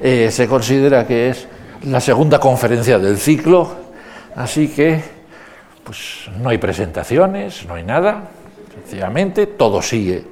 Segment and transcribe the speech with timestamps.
[0.00, 1.46] eh, se considera que es
[1.84, 3.70] la segunda conferencia del ciclo,
[4.34, 5.00] así que
[5.84, 8.28] pues no hay presentaciones, no hay nada,
[8.74, 10.24] sencillamente todo sigue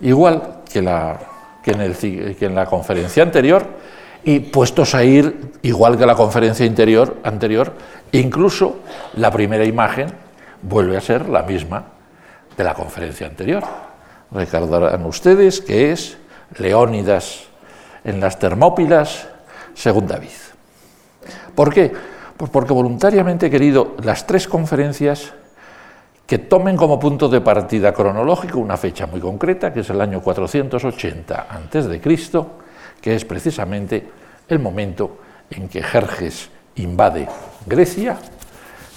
[0.00, 1.18] igual que, la,
[1.64, 3.66] en, que en la conferencia anterior
[4.24, 7.72] y puestos a ir igual que la conferencia interior, anterior,
[8.12, 8.80] incluso
[9.14, 10.08] la primera imagen
[10.62, 11.84] vuelve a ser la misma
[12.56, 13.62] de la conferencia anterior.
[14.32, 16.18] Recordarán ustedes que es
[16.58, 17.47] Leónidas
[18.04, 19.28] en las Termópilas,
[19.74, 20.28] según David.
[21.54, 21.92] ¿Por qué?
[22.36, 25.32] Pues porque voluntariamente he querido las tres conferencias
[26.26, 30.20] que tomen como punto de partida cronológico una fecha muy concreta, que es el año
[30.20, 32.00] 480 a.C.,
[33.00, 34.06] que es precisamente
[34.46, 35.18] el momento
[35.50, 37.26] en que Jerjes invade
[37.66, 38.18] Grecia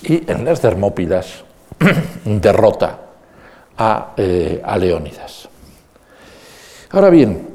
[0.03, 1.43] y en las Termópilas
[2.25, 2.99] derrota
[3.77, 5.47] a, eh, a Leónidas.
[6.91, 7.47] Ahora bien,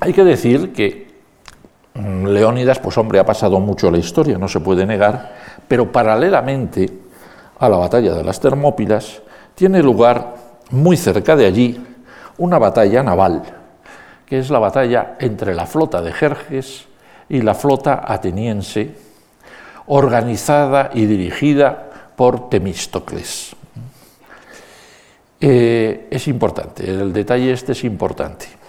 [0.00, 1.08] hay que decir que
[1.94, 5.36] mm, Leónidas, pues hombre, ha pasado mucho la historia, no se puede negar,
[5.68, 6.90] pero paralelamente
[7.58, 9.20] a la batalla de las Termópilas
[9.54, 10.34] tiene lugar
[10.70, 11.86] muy cerca de allí
[12.38, 13.42] una batalla naval,
[14.24, 16.86] que es la batalla entre la flota de Jerjes
[17.28, 18.94] y la flota ateniense,
[19.86, 23.54] organizada y dirigida por Temístocles.
[25.42, 28.59] Eh, es importante, el detalle este es importante.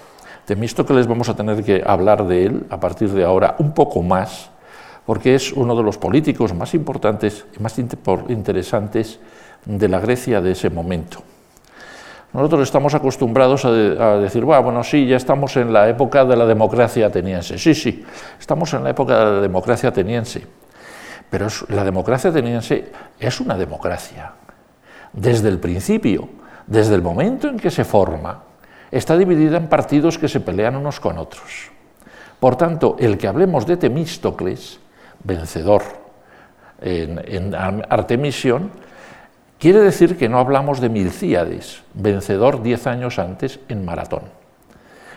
[0.45, 4.49] Temístocles vamos a tener que hablar de él a partir de ahora un poco más,
[5.05, 9.19] porque es uno de los políticos más importantes y más interesantes
[9.65, 11.23] de la Grecia de ese momento.
[12.33, 13.71] Nosotros estamos acostumbrados a,
[14.17, 17.57] decir, bueno, sí, ya estamos en la época de la democracia ateniense.
[17.57, 18.05] Sí, sí,
[18.39, 20.47] estamos en la época de la democracia ateniense.
[21.29, 22.89] Pero la democracia ateniense
[23.19, 24.31] es una democracia.
[25.11, 26.29] Desde el principio,
[26.67, 28.43] desde el momento en que se forma,
[28.91, 31.71] está dividida en partidos que se pelean unos con otros.
[32.39, 34.79] Por tanto, el que hablemos de Temístocles,
[35.23, 35.83] vencedor
[36.81, 38.71] en, en Artemisión,
[39.59, 44.23] quiere decir que no hablamos de Milcíades, vencedor diez años antes en Maratón.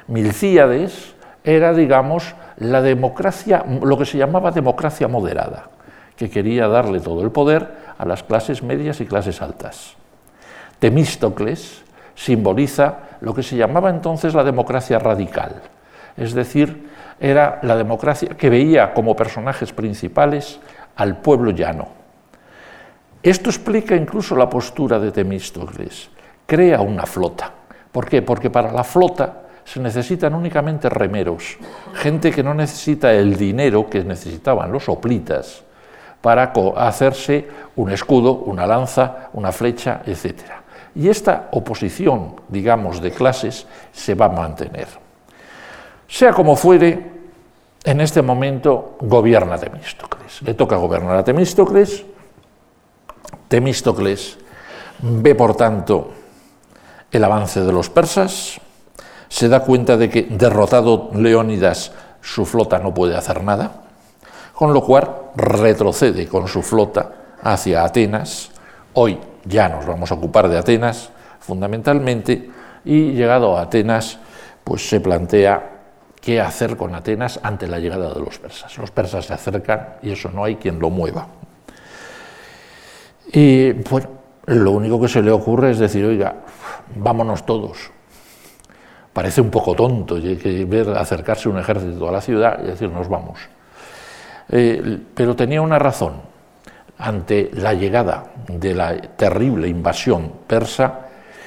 [0.07, 5.71] Milcíades era, digamos, la democracia, lo que se llamaba democracia moderada,
[6.17, 9.95] que quería darle todo el poder a las clases medias y clases altas.
[10.79, 11.84] Temístocles
[12.15, 15.63] simboliza lo que se llamaba entonces la democracia radical,
[16.17, 16.89] es decir,
[17.21, 20.61] era la democracia que veía como personajes principales
[20.97, 21.89] al pueblo llano.
[23.23, 26.11] Esto explica incluso la postura de Temístocles.
[26.47, 27.51] Crea una flota.
[27.91, 28.21] ¿Por qué?
[28.21, 31.57] Porque para la flota se necesitan únicamente remeros,
[31.95, 35.63] gente que no necesita el dinero que necesitaban los hoplitas
[36.21, 40.64] para hacerse un escudo, una lanza, una flecha, etc.
[40.95, 44.87] Y esta oposición, digamos, de clases se va a mantener.
[46.07, 47.13] Sea como fuere,
[47.83, 50.43] en este momento gobierna Temístocles.
[50.43, 52.05] Le toca gobernar a Temístocles.
[53.49, 54.39] Temístocles
[55.01, 56.13] ve, por tanto,
[57.11, 58.61] el avance de los persas,
[59.29, 63.83] se da cuenta de que derrotado Leónidas su flota no puede hacer nada,
[64.55, 68.51] con lo cual retrocede con su flota hacia Atenas,
[68.95, 71.11] hoy ya nos vamos a ocupar de Atenas
[71.41, 72.51] fundamentalmente,
[72.85, 74.19] y llegado a Atenas,
[74.63, 75.71] pues se plantea
[76.21, 78.77] qué hacer con Atenas ante la llegada de los persas.
[78.79, 81.27] Los persas se acercan y eso no hay quien lo mueva.
[83.33, 84.09] Y bueno,
[84.47, 86.35] lo único que se le ocurre es decir, oiga,
[86.97, 87.91] vámonos todos.
[89.13, 93.39] Parece un poco tonto ver acercarse un ejército a la ciudad y decir, nos vamos.
[94.49, 96.34] Eh, pero tenía una razón
[96.99, 101.01] ante la llegada de la terrible invasión persa,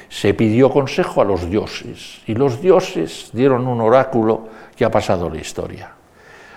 [0.09, 5.29] se pidió consejo a los dioses y los dioses dieron un oráculo que ha pasado
[5.29, 5.91] la historia.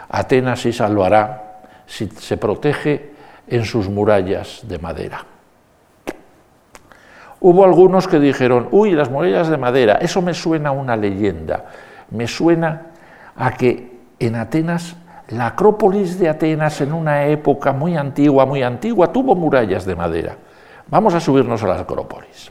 [0.09, 3.11] Atenas se salvará si se protege
[3.49, 5.25] en sus murallas de madera.
[7.41, 11.65] Hubo algunos que dijeron, uy, las murallas de madera, eso me suena a una leyenda,
[12.11, 12.89] me suena
[13.35, 14.97] a que en Atenas
[15.31, 20.37] la Acrópolis de Atenas en una época muy antigua, muy antigua, tuvo murallas de madera.
[20.89, 22.51] Vamos a subirnos a la Acrópolis.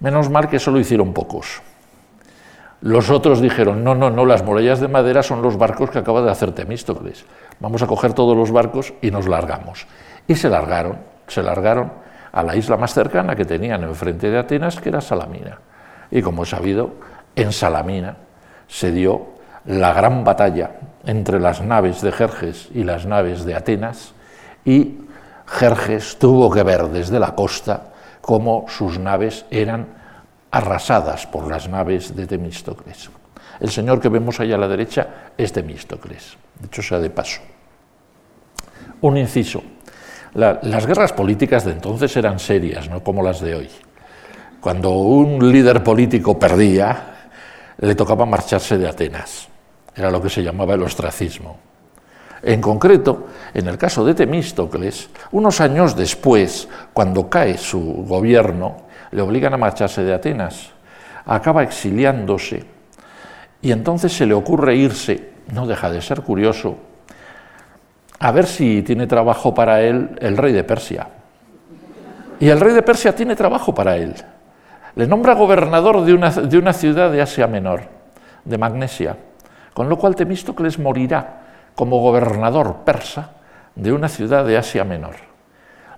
[0.00, 1.62] Menos mal que solo hicieron pocos.
[2.80, 6.22] Los otros dijeron, no, no, no, las murallas de madera son los barcos que acaba
[6.22, 7.24] de hacer Temístocles.
[7.60, 9.86] Vamos a coger todos los barcos y nos largamos.
[10.26, 11.92] Y se largaron, se largaron
[12.32, 15.58] a la isla más cercana que tenían enfrente de Atenas, que era Salamina.
[16.10, 16.94] Y como he sabido,
[17.36, 18.16] en Salamina
[18.66, 19.33] se dio
[19.66, 20.72] la gran batalla
[21.06, 24.12] entre las naves de Jerjes y las naves de Atenas,
[24.64, 24.98] y
[25.46, 29.86] Jerjes tuvo que ver desde la costa cómo sus naves eran
[30.50, 33.10] arrasadas por las naves de Temístocles.
[33.60, 37.40] El señor que vemos ahí a la derecha es Temístocles, dicho sea de paso.
[39.00, 39.62] Un inciso.
[40.34, 43.70] las guerras políticas de entonces eran serias, no como las de hoy.
[44.60, 47.28] Cuando un líder político perdía,
[47.78, 49.48] le tocaba marcharse de Atenas.
[49.94, 51.58] Era lo que se llamaba el ostracismo.
[52.42, 58.76] En concreto, en el caso de Temístocles, unos años después, cuando cae su gobierno,
[59.12, 60.70] le obligan a marcharse de Atenas,
[61.24, 62.64] acaba exiliándose
[63.62, 66.76] y entonces se le ocurre irse, no deja de ser curioso,
[68.18, 71.08] a ver si tiene trabajo para él el rey de Persia.
[72.40, 74.14] Y el rey de Persia tiene trabajo para él.
[74.96, 77.82] Le nombra gobernador de una, de una ciudad de Asia Menor,
[78.44, 79.16] de Magnesia,
[79.74, 81.42] con lo cual Temístocles morirá
[81.74, 83.32] como gobernador persa
[83.74, 85.16] de una ciudad de Asia Menor,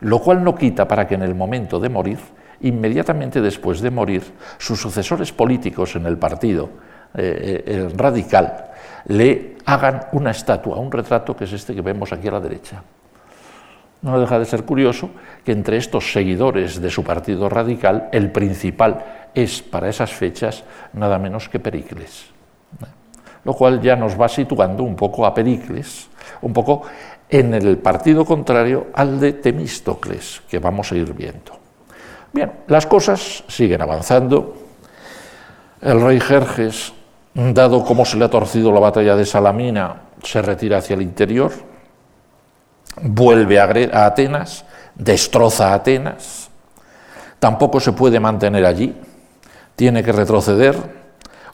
[0.01, 2.19] lo cual no quita para que en el momento de morir,
[2.63, 4.23] inmediatamente después de morir,
[4.57, 6.71] sus sucesores políticos en el partido
[7.15, 8.65] eh, eh, radical
[9.09, 12.83] le hagan una estatua, un retrato que es este que vemos aquí a la derecha.
[14.03, 15.11] No deja de ser curioso
[15.45, 21.19] que entre estos seguidores de su partido radical, el principal es para esas fechas nada
[21.19, 22.37] menos que Pericles
[23.47, 26.09] lo cual ya nos va situando un poco a Pericles,
[26.43, 26.83] un poco
[27.29, 31.53] en el partido contrario al de Temístocles, que vamos a ir viendo.
[32.33, 34.57] Bien, las cosas siguen avanzando.
[35.81, 36.93] El rey Jerjes,
[37.35, 41.53] dado cómo se le ha torcido la batalla de Salamina, se retira hacia el interior,
[43.01, 44.65] vuelve a Atenas,
[44.97, 46.51] destroza Atenas,
[47.39, 48.97] tampoco se puede mantener allí,
[49.77, 50.96] tiene que retroceder,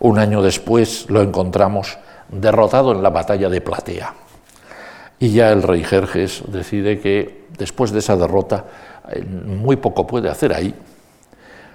[0.02, 1.96] un año después lo encontramos
[2.28, 4.14] derrotado en la batalla de Platea.
[5.20, 8.64] Y ya el rey Jerjes decide que después de esa derrota
[9.10, 10.74] eh, muy poco puede hacer ahí.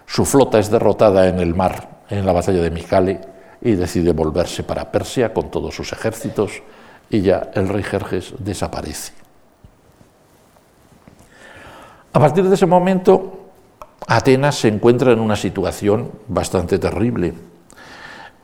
[0.06, 3.22] Su flota es derrotada en el mar, en la batalla de Micale,
[3.62, 6.52] y decide volverse para Persia con todos sus ejércitos,
[7.10, 9.14] y ya el rey Jerjes desaparece.
[12.12, 13.52] A partir de ese momento,
[14.06, 17.34] Atenas se encuentra en una situación bastante terrible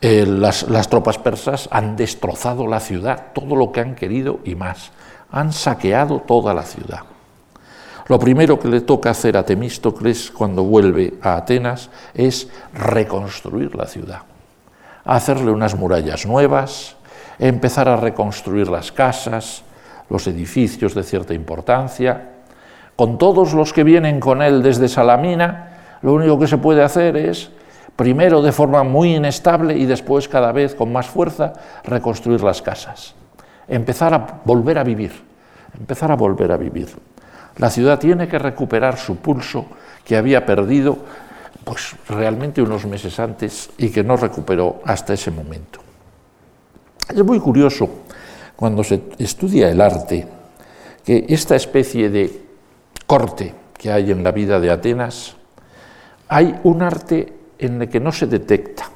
[0.05, 4.91] eh, las, tropas persas han destrozado la ciudad, todo lo que han querido y más.
[5.31, 7.03] Han saqueado toda la ciudad.
[8.07, 13.85] Lo primero que le toca hacer a Temístocles cuando vuelve a Atenas es reconstruir la
[13.85, 14.23] ciudad,
[15.05, 16.97] hacerle unas murallas nuevas,
[17.39, 19.63] empezar a reconstruir las casas,
[20.09, 22.29] los edificios de cierta importancia.
[22.97, 27.15] Con todos los que vienen con él desde Salamina, lo único que se puede hacer
[27.15, 27.51] es
[27.95, 31.53] primero de forma muy inestable y después cada vez con más fuerza
[31.83, 33.15] reconstruir las casas,
[33.67, 35.11] empezar a volver a vivir,
[35.77, 36.89] empezar a volver a vivir.
[37.57, 39.65] La ciudad tiene que recuperar su pulso
[40.03, 40.97] que había perdido
[41.63, 45.79] pues realmente unos meses antes y que no recuperó hasta ese momento.
[47.09, 47.89] Es muy curioso
[48.55, 50.27] cuando se estudia el arte
[51.05, 52.41] que esta especie de
[53.05, 55.35] corte que hay en la vida de Atenas,
[56.27, 58.89] hay un arte en el que no se detecta,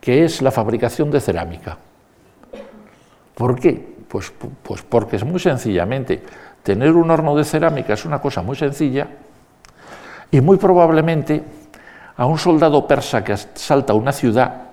[0.00, 1.78] que es la fabricación de cerámica.
[3.34, 3.92] ¿Por qué?
[4.08, 4.32] Pues,
[4.62, 6.22] pues porque es muy sencillamente,
[6.62, 9.08] tener un horno de cerámica es una cosa muy sencilla
[10.30, 11.42] y muy probablemente
[12.16, 14.72] a un soldado persa que salta una ciudad,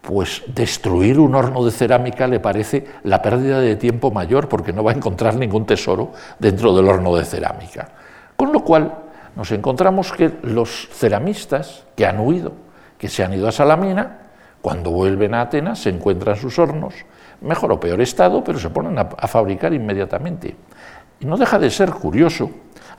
[0.00, 4.82] pues destruir un horno de cerámica le parece la pérdida de tiempo mayor porque no
[4.82, 7.88] va a encontrar ningún tesoro dentro del horno de cerámica.
[8.36, 8.92] Con lo cual,
[9.36, 12.52] nos encontramos que los ceramistas que han huido,
[12.98, 14.18] que se han ido a Salamina,
[14.60, 16.94] cuando vuelven a Atenas se encuentran sus hornos,
[17.40, 20.54] mejor o peor estado, pero se ponen a, fabricar inmediatamente.
[21.20, 22.50] Y no deja de ser curioso,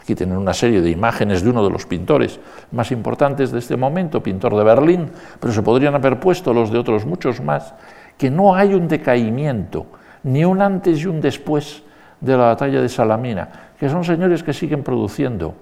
[0.01, 2.39] aquí tienen una serie de imágenes de uno de los pintores
[2.71, 6.79] más importantes de este momento, pintor de Berlín, pero se podrían haber puesto los de
[6.79, 7.73] otros muchos más,
[8.17, 9.85] que no hay un decaimiento,
[10.23, 11.83] ni un antes y un después
[12.19, 15.55] de la batalla de Salamina, que son señores que siguen produciendo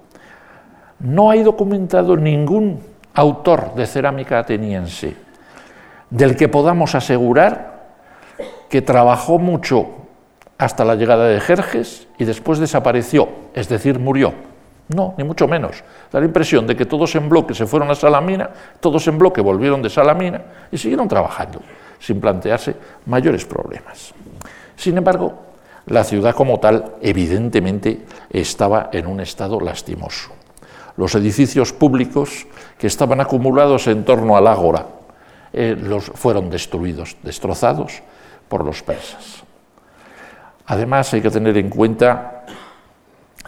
[1.00, 2.80] no hay documentado ningún
[3.14, 5.16] autor de cerámica ateniense
[6.10, 7.80] del que podamos asegurar
[8.70, 9.88] que trabajó mucho
[10.58, 14.34] hasta la llegada de Jerjes y después desapareció, es decir, murió.
[14.90, 15.84] No, ni mucho menos.
[16.12, 19.40] Da la impresión de que todos en bloque se fueron a Salamina, todos en bloque
[19.40, 20.42] volvieron de Salamina
[20.72, 21.62] y siguieron trabajando,
[22.00, 22.76] sin plantearse
[23.06, 24.14] mayores problemas.
[24.76, 25.34] Sin embargo,
[25.86, 28.02] la ciudad como tal evidentemente
[28.32, 30.39] estaba en un estado lastimoso
[31.00, 32.46] los edificios públicos
[32.78, 34.86] que estaban acumulados en torno al ágora
[35.54, 38.04] eh, los, fueron destruidos, destrozados
[38.50, 39.46] por los persas.
[40.66, 42.44] Además, hay que tener en cuenta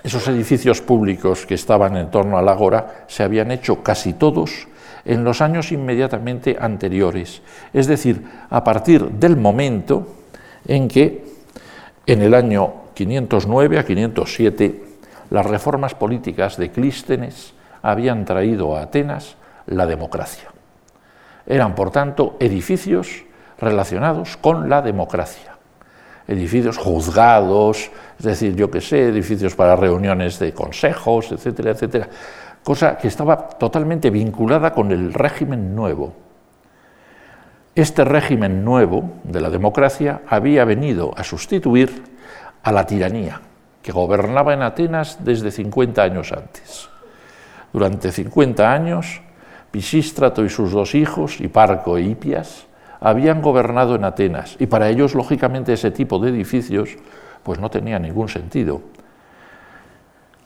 [0.01, 4.69] esos edificios públicos que estaban en torno al ágora se habían hecho casi todos
[5.03, 7.41] en los años inmediatamente anteriores,
[7.73, 10.07] es decir, a partir del momento
[10.65, 11.25] en que
[12.05, 14.90] en el año 509 a 507
[15.31, 20.49] las reformas políticas de Clístenes habían traído a Atenas la democracia.
[21.47, 23.23] Eran, por tanto, edificios
[23.57, 25.55] relacionados con la democracia.
[26.27, 32.09] Edificios juzgados, es decir, yo qué sé, edificios para reuniones de consejos, etcétera, etcétera.
[32.61, 36.13] Cosa que estaba totalmente vinculada con el régimen nuevo.
[37.73, 42.03] Este régimen nuevo de la democracia había venido a sustituir
[42.63, 43.41] a la tiranía,
[43.81, 46.89] que gobernaba en Atenas desde 50 años antes.
[47.73, 49.21] Durante 50 años,
[49.71, 52.67] Pisístrato y sus dos hijos, Hiparco e Hipias,
[52.99, 56.97] habían gobernado en Atenas y para ellos, lógicamente, ese tipo de edificios
[57.43, 58.81] pues no tenía ningún sentido.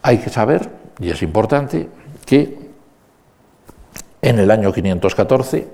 [0.01, 1.89] Hay que saber, y es importante,
[2.25, 2.69] que
[4.21, 5.67] en el año 514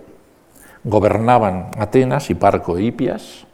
[0.84, 3.46] gobernaban Atenas, Hiparco e Hipias,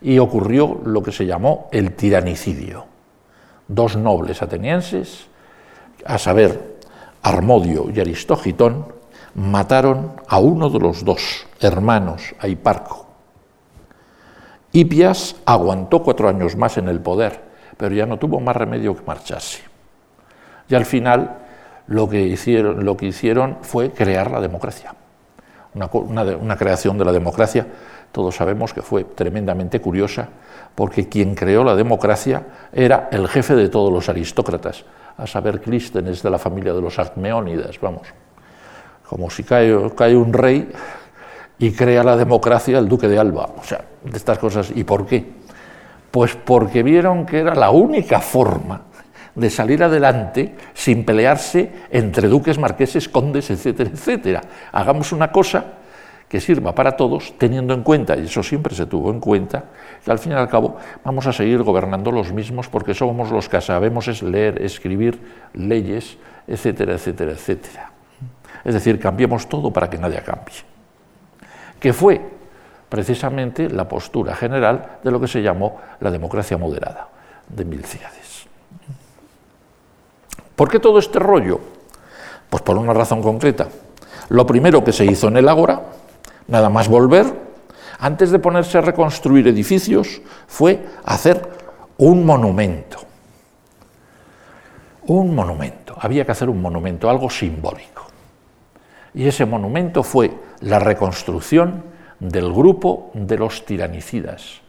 [0.00, 2.91] y ocurrió lo que se llamó el tiranicidio.
[3.68, 5.26] Dos nobles atenienses,
[6.04, 6.78] a saber,
[7.22, 8.86] Armodio y Aristogitón,
[9.34, 13.06] mataron a uno de los dos hermanos, a Hiparco.
[14.72, 17.40] Hipias aguantó cuatro años más en el poder,
[17.76, 19.62] pero ya no tuvo más remedio que marcharse.
[20.68, 21.38] Y al final
[21.86, 24.94] lo que hicieron, lo que hicieron fue crear la democracia.
[25.74, 27.66] Una, una creación de la democracia,
[28.12, 30.28] todos sabemos que fue tremendamente curiosa,
[30.74, 32.42] porque quien creó la democracia
[32.72, 34.84] era el jefe de todos los aristócratas,
[35.16, 38.08] a saber, Clístenes de la familia de los Acmeónidas, vamos
[39.12, 39.76] como si cae,
[40.16, 40.72] un rey
[41.58, 43.46] y crea la democracia el duque de Alba.
[43.60, 44.72] O sea, de estas cosas.
[44.74, 45.22] ¿Y por qué?
[46.10, 48.80] Pues porque vieron que era la única forma
[49.34, 54.40] de salir adelante sin pelearse entre duques, marqueses, condes, etcétera, etcétera.
[54.72, 55.62] Hagamos una cosa
[56.32, 59.64] que sirva para todos, teniendo en cuenta, y eso siempre se tuvo en cuenta,
[60.02, 63.50] que al fin y al cabo vamos a seguir gobernando los mismos porque somos los
[63.50, 65.20] que sabemos es leer, escribir
[65.52, 66.16] leyes,
[66.48, 67.90] etcétera, etcétera, etcétera.
[68.64, 70.54] Es decir, cambiemos todo para que nadie cambie.
[71.78, 72.22] Que fue
[72.88, 77.08] precisamente la postura general de lo que se llamó la democracia moderada
[77.46, 78.46] de Milciades.
[80.56, 81.60] ¿Por qué todo este rollo?
[82.48, 83.68] Pues por una razón concreta.
[84.30, 85.91] Lo primero que se hizo en el Ágora,
[86.48, 87.26] nada más volver,
[87.98, 91.48] antes de ponerse a reconstruir edificios, fue hacer
[91.98, 92.98] un monumento.
[95.06, 95.96] Un monumento.
[96.00, 98.06] Había que hacer un monumento, algo simbólico.
[99.14, 101.84] Y ese monumento fue la reconstrucción
[102.18, 104.60] del grupo de los tiranicidas,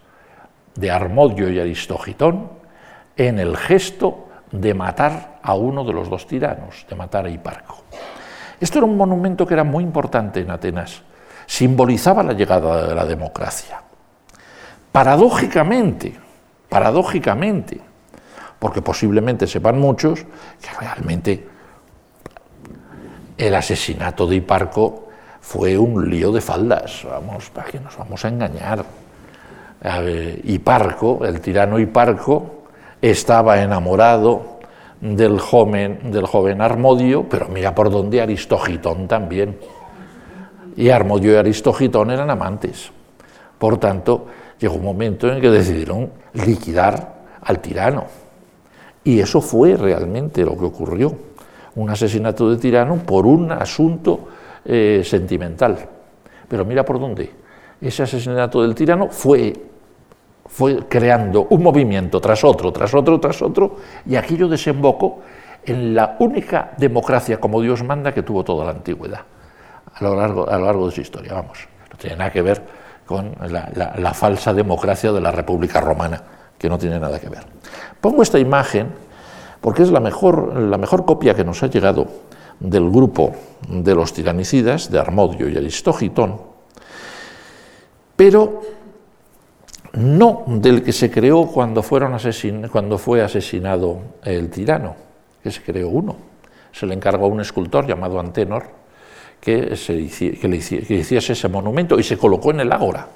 [0.75, 2.50] de Armodio y Aristogitón,
[3.15, 7.84] en el gesto de matar a uno de los dos tiranos, de matar a Hiparco.
[8.60, 11.01] Esto era un monumento que era muy importante en Atenas,
[11.46, 13.82] simbolizaba la llegada de la democracia.
[14.92, 16.14] Paradójicamente,
[16.70, 17.80] paradójicamente,
[18.60, 20.24] porque posiblemente sepan muchos
[20.62, 21.48] que realmente
[23.38, 25.10] el asesinato de Hiparco
[25.42, 28.86] fue un lío de faldas, vamos, para que nos vamos a engañar.
[30.44, 32.64] Hiparco, el tirano Hiparco,
[33.02, 34.60] estaba enamorado
[35.02, 39.58] del joven, del joven Armodio, pero mira por dónde Aristogitón también.
[40.75, 42.92] Y Armodio y Aristogitón eran amantes.
[43.58, 44.27] Por tanto,
[44.60, 48.06] llegó un momento en que decidieron liquidar al tirano.
[49.03, 51.15] Y eso fue realmente lo que ocurrió
[51.75, 54.27] un asesinato de tirano por un asunto
[54.65, 55.77] eh, sentimental.
[56.48, 57.32] Pero mira por dónde.
[57.82, 59.53] Ese asesinato del tirano fue,
[60.46, 65.22] fue creando un movimiento tras otro, tras otro, tras otro, y aquello desembocó
[65.65, 69.22] en la única democracia como Dios manda que tuvo toda la antigüedad,
[69.96, 71.34] a lo largo, de su historia.
[71.34, 72.62] Vamos, no tiene nada que ver
[73.06, 76.22] con la falsa democracia de la República Romana,
[76.58, 77.44] que no tiene nada que ver.
[78.00, 78.92] Pongo esta imagen
[79.64, 82.06] porque es la mejor, copia que nos ha llegado
[82.60, 83.32] del grupo
[83.70, 86.42] de los tiranicidas, de Armodio y Aristogitón,
[88.18, 88.62] pero
[89.94, 92.18] no del que se creó cuando, fueron
[92.70, 94.98] cuando fue asesinado el tirano,
[95.42, 96.18] que se creó uno.
[96.74, 98.66] Se le encargó a un escultor llamado Antenor
[99.44, 100.08] que, se,
[100.40, 103.10] que, le, que hiciese ese monumento y se colocó en el ágora,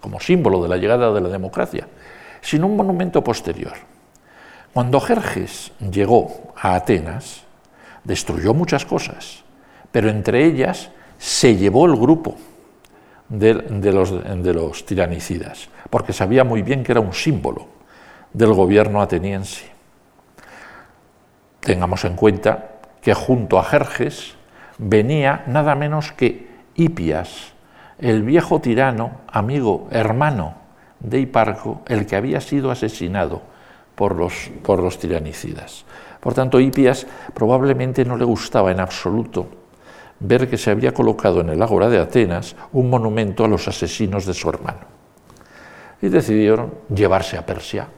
[0.00, 1.86] como símbolo de la llegada de la democracia,
[2.40, 3.74] sino un monumento posterior.
[4.74, 7.44] Cuando Jerjes llegó a Atenas,
[8.02, 9.44] destruyó muchas cosas,
[9.92, 12.34] pero entre ellas se llevó el grupo
[13.28, 13.54] de,
[13.92, 17.68] los, de, los, tiranicidas, porque sabía muy bien que era un símbolo
[18.32, 19.66] del gobierno ateniense.
[21.60, 24.34] Tengamos en cuenta que junto a Jerjes
[24.80, 27.52] venía nada menos que Hipias,
[27.98, 30.54] el viejo tirano, amigo, hermano
[31.00, 33.42] de Hiparco, el que había sido asesinado
[33.94, 35.84] por los, por los tiranicidas.
[36.20, 39.48] Por tanto, Hipias probablemente no le gustaba en absoluto
[40.20, 44.26] ver que se había colocado en el ágora de Atenas un monumento a los asesinos
[44.26, 44.80] de su hermano.
[46.00, 47.88] Y decidieron llevarse a Persia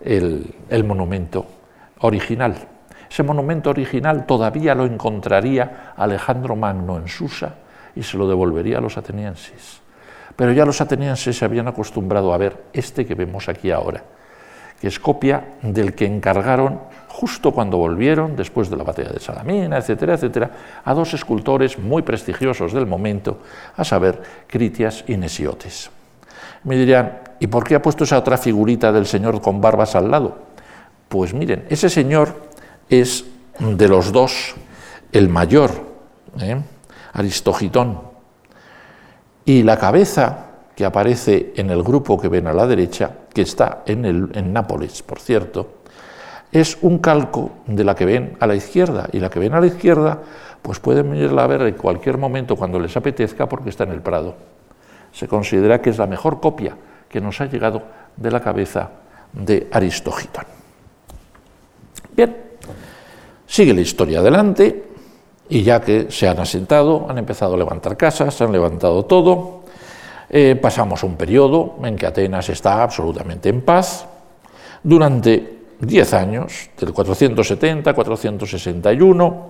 [0.00, 1.46] el, el monumento
[2.00, 2.75] original.
[3.10, 7.54] Ese monumento original todavía lo encontraría Alejandro Magno en Susa
[7.94, 9.80] y se lo devolvería a los atenienses.
[10.34, 14.02] Pero ya los atenienses se habían acostumbrado a ver este que vemos aquí ahora,
[14.80, 19.78] que es copia del que encargaron justo cuando volvieron, después de la batalla de Salamina,
[19.78, 20.50] etcétera, etcétera,
[20.84, 23.38] a dos escultores muy prestigiosos del momento,
[23.74, 25.90] a saber, Critias y Nesiotes.
[26.64, 30.10] Me dirán, ¿y por qué ha puesto esa otra figurita del señor con barbas al
[30.10, 30.36] lado?
[31.08, 32.45] Pues miren, ese señor
[32.88, 33.24] es
[33.58, 34.54] de los dos
[35.12, 35.70] el mayor,
[36.40, 36.60] ¿eh?
[37.12, 38.00] Aristogitón,
[39.44, 43.82] y la cabeza que aparece en el grupo que ven a la derecha, que está
[43.86, 45.76] en, el, en Nápoles, por cierto,
[46.52, 49.60] es un calco de la que ven a la izquierda, y la que ven a
[49.60, 50.20] la izquierda,
[50.60, 54.02] pues pueden venirla a ver en cualquier momento cuando les apetezca porque está en el
[54.02, 54.34] Prado.
[55.12, 56.76] Se considera que es la mejor copia
[57.08, 57.82] que nos ha llegado
[58.16, 58.90] de la cabeza
[59.32, 60.44] de Aristogitón.
[62.14, 62.45] Bien,
[63.46, 64.84] sigue la historia adelante
[65.48, 69.62] y ya que se han asentado, han empezado a levantar casas, han levantado todo,
[70.28, 74.06] eh, pasamos un periodo en que Atenas está absolutamente en paz.
[74.82, 79.48] Durante 10 años, del 470 461,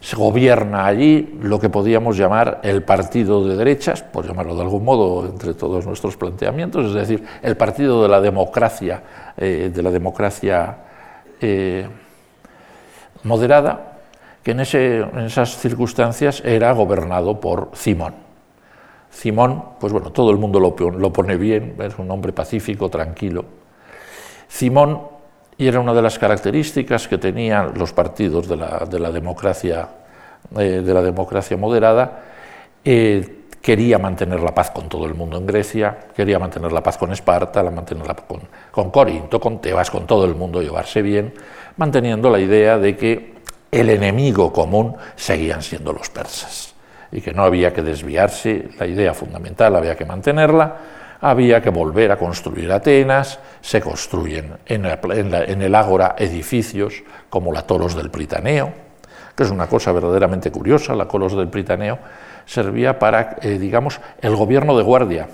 [0.00, 4.84] se gobierna allí lo que podíamos llamar el partido de derechas, por llamarlo de algún
[4.84, 9.02] modo entre todos nuestros planteamientos, es decir, el partido de la democracia,
[9.36, 10.76] eh, de la democracia
[11.40, 11.86] eh,
[13.24, 13.92] moderada,
[14.42, 18.14] que en, esas circunstancias era gobernado por Simón.
[19.10, 23.44] Simón, pues bueno, todo el mundo lo, pone bien, es un hombre pacífico, tranquilo.
[24.48, 25.02] Simón,
[25.56, 29.88] y era una de las características que tenían los partidos de la, democracia,
[30.58, 32.20] eh, de la democracia moderada,
[32.84, 36.98] eh, quería mantener la paz con todo el mundo en Grecia, quería mantener la paz
[36.98, 38.40] con Esparta, la con,
[38.72, 41.32] con Corinto, con Tebas, con todo el mundo, llevarse bien,
[41.76, 43.34] manteniendo la idea de que
[43.70, 46.74] el enemigo común seguían siendo los persas
[47.10, 50.76] y que no había que desviarse, la idea fundamental había que mantenerla,
[51.20, 57.94] había que volver a construir Atenas, se construyen en, el ágora edificios como la Toros
[57.94, 58.72] del Pritaneo,
[59.36, 61.98] que es una cosa verdaderamente curiosa, la Colos del Pritaneo
[62.44, 65.28] servía para, eh, digamos, el gobierno de guardia.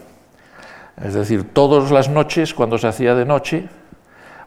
[1.03, 3.69] Es decir, todas las noches, cuando se hacía de noche,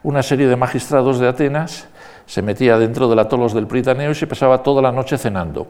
[0.02, 1.88] una serie de magistrados de Atenas
[2.26, 5.66] se metía dentro de la Tolos del Pritaneo y se pasaba toda la noche cenando.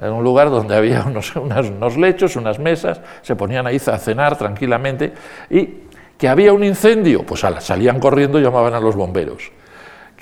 [0.00, 4.36] En un lugar donde había unos, unos lechos, unas mesas, se ponían ahí a cenar
[4.36, 5.12] tranquilamente
[5.50, 5.82] y
[6.18, 9.50] que había un incendio, pues salían corriendo y llamaban a los bomberos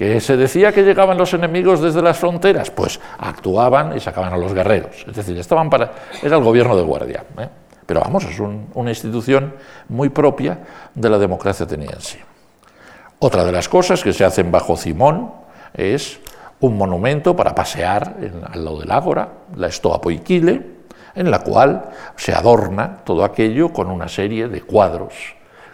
[0.01, 4.37] que se decía que llegaban los enemigos desde las fronteras, pues actuaban y sacaban a
[4.39, 5.05] los guerreros.
[5.07, 5.93] Es decir, estaban para.
[6.23, 7.23] Era el gobierno de guardia.
[7.39, 7.47] ¿eh?
[7.85, 9.53] Pero vamos, es una institución
[9.91, 10.59] muy propia
[10.95, 12.19] de la democracia ateniense.
[13.23, 15.31] Otra de las cosas que se hacen bajo Simón
[15.75, 16.21] es
[16.61, 18.17] un monumento para pasear
[18.51, 20.63] al lado del ágora, la Stoa Poikile,
[21.15, 25.13] en la cual se adorna todo aquello con una serie de cuadros,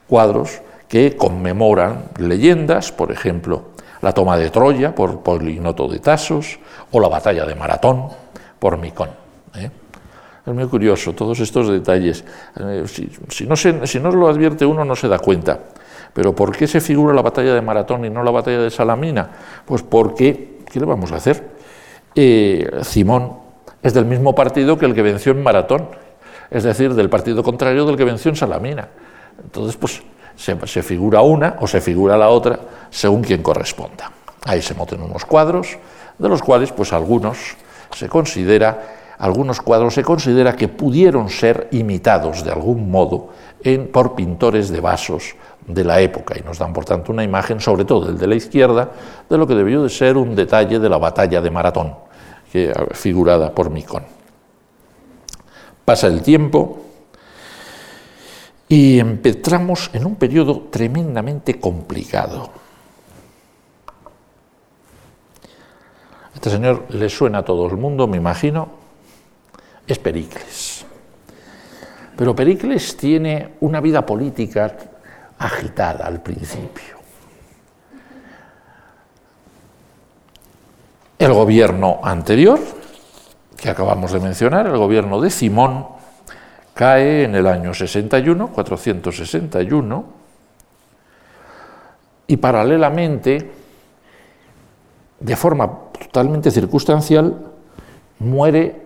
[0.08, 3.66] cuadros que conmemoran leyendas, por ejemplo,
[4.02, 6.58] la toma de Troya por Polinoto de Tasos
[6.90, 8.08] o la batalla de Maratón
[8.58, 9.10] por Micón.
[9.54, 9.70] ¿eh?
[10.44, 12.24] Es muy curioso todos estos detalles.
[12.58, 12.84] Eh,
[13.28, 15.60] si, no se, si no lo advierte uno no se da cuenta.
[16.16, 19.28] Pero ¿por qué se figura la batalla de Maratón y no la batalla de Salamina?
[19.66, 21.46] Pues porque, ¿qué le vamos a hacer?
[22.14, 23.34] Eh, Simón
[23.82, 25.90] es del mismo partido que el que venció en Maratón,
[26.50, 28.88] es decir, del partido contrario del que venció en Salamina.
[29.44, 30.02] Entonces, pues
[30.36, 34.10] se, figura una o se figura la otra según quien corresponda.
[34.46, 35.76] Ahí se montan unos cuadros,
[36.18, 37.36] de los cuales pues algunos
[37.94, 43.28] se considera, algunos cuadros se considera que pudieron ser imitados de algún modo
[43.92, 45.34] por pintores de vasos
[45.66, 48.34] de la época y nos dan por tanto una imagen, sobre todo el de la
[48.34, 48.90] izquierda,
[49.28, 51.94] de lo que debió de ser un detalle de la batalla de Maratón,
[52.52, 54.04] que, figurada por Micón.
[55.84, 56.86] Pasa el tiempo,
[58.68, 62.50] y empezamos en un periodo tremendamente complicado.
[66.34, 68.68] Este señor le suena a todo el mundo, me imagino,
[69.86, 70.84] es Pericles.
[72.16, 74.76] Pero Pericles tiene una vida política
[75.38, 76.96] agitada al principio.
[81.18, 82.58] El gobierno anterior
[83.56, 85.86] que acabamos de mencionar, el gobierno de Simón,
[86.74, 90.04] cae en el año 61, 461,
[92.28, 93.50] y paralelamente,
[95.20, 97.34] de forma totalmente circunstancial,
[98.18, 98.82] muere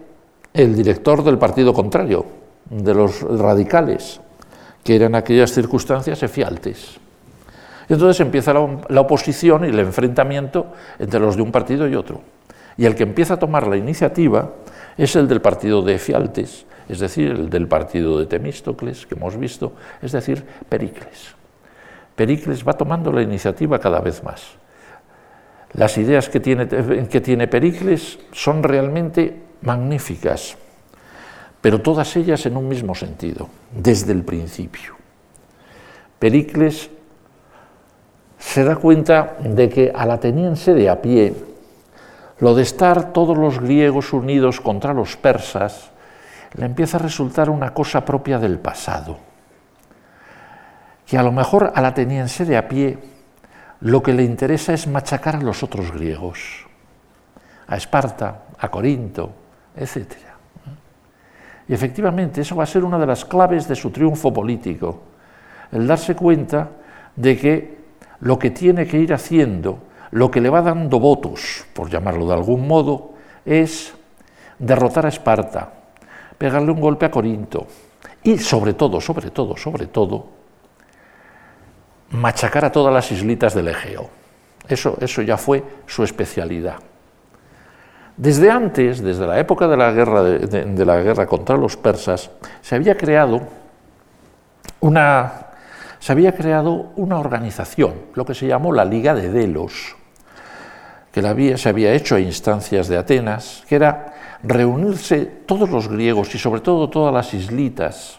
[0.53, 2.27] el director del partido contrario,
[2.71, 4.21] de los radicales,
[4.85, 6.99] que eran aquellas circunstancias efialtes.
[7.89, 12.21] Entonces empieza la, oposición y el enfrentamiento entre los de un partido y otro.
[12.77, 14.53] Y el que empieza a tomar la iniciativa
[14.97, 19.37] es el del partido de Efialtes, es decir, el del partido de Temístocles, que hemos
[19.37, 21.35] visto, es decir, Pericles.
[22.15, 24.43] Pericles va tomando la iniciativa cada vez más.
[25.73, 30.57] Las ideas que tiene, que tiene Pericles son realmente magníficas,
[31.61, 34.97] pero todas ellas en un mismo sentido, desde el principio.
[36.19, 36.91] Pericles
[38.39, 41.35] se da cuenta de que al ateniense de a pie,
[42.39, 45.91] lo de estar todos los griegos unidos contra los persas,
[46.55, 49.19] le empieza a resultar una cosa propia del pasado,
[51.07, 52.99] que a lo mejor al ateniense de a pie
[53.81, 56.67] lo que le interesa es machacar a los otros griegos,
[57.67, 59.33] a Esparta, a Corinto,
[59.77, 60.30] etc.
[61.71, 65.03] Y efectivamente eso va a ser una de las claves de su triunfo político,
[65.71, 66.69] el darse cuenta
[67.15, 67.79] de que
[68.19, 69.79] lo que tiene que ir haciendo,
[70.11, 73.13] lo que le va dando votos, por llamarlo de algún modo,
[73.45, 73.95] es
[74.59, 75.73] derrotar a Esparta,
[76.37, 77.69] pegarle un golpe a Corinto
[78.25, 80.27] y sobre todo, sobre todo, sobre todo,
[82.11, 84.11] machacar a todas las islitas del Egeo.
[84.69, 86.90] Eso, eso ya fue su especialidad.
[88.21, 92.31] Desde antes, desde la época de la, guerra de, la guerra contra los persas,
[92.61, 93.41] se había creado
[94.81, 95.47] una,
[95.99, 99.97] se había creado una organización, lo que se llamó la Liga de Delos,
[101.11, 106.39] que se había hecho a instancias de Atenas, que era reunirse todos los griegos y
[106.39, 108.19] sobre todo todas las islitas,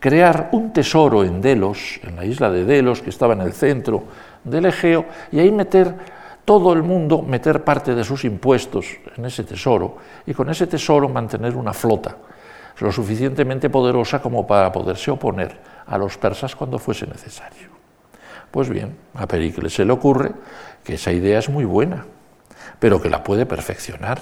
[0.00, 4.04] crear un tesoro en Delos, en la isla de Delos, que estaba en el centro
[4.44, 5.94] del Egeo, y ahí meter
[6.44, 11.08] todo el mundo meter parte de sus impuestos en ese tesoro y con ese tesoro
[11.08, 12.16] mantener una flota
[12.80, 17.68] lo suficientemente poderosa como para poderse oponer a los persas cuando fuese necesario.
[18.50, 20.32] Pues bien, a Pericles se le ocurre
[20.82, 22.06] que esa idea es muy buena,
[22.78, 24.20] pero que la puede perfeccionar.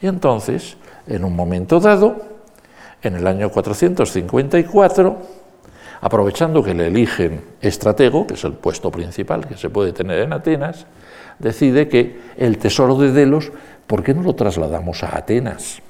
[0.00, 2.16] Y entonces, en un momento dado,
[3.02, 5.18] en el año 454,
[6.00, 10.32] aprovechando que le eligen estratego, que es el puesto principal que se puede tener en
[10.32, 10.86] Atenas,
[11.38, 13.52] decide que el tesoro de Delos,
[13.86, 15.82] ¿por qué no lo trasladamos a Atenas?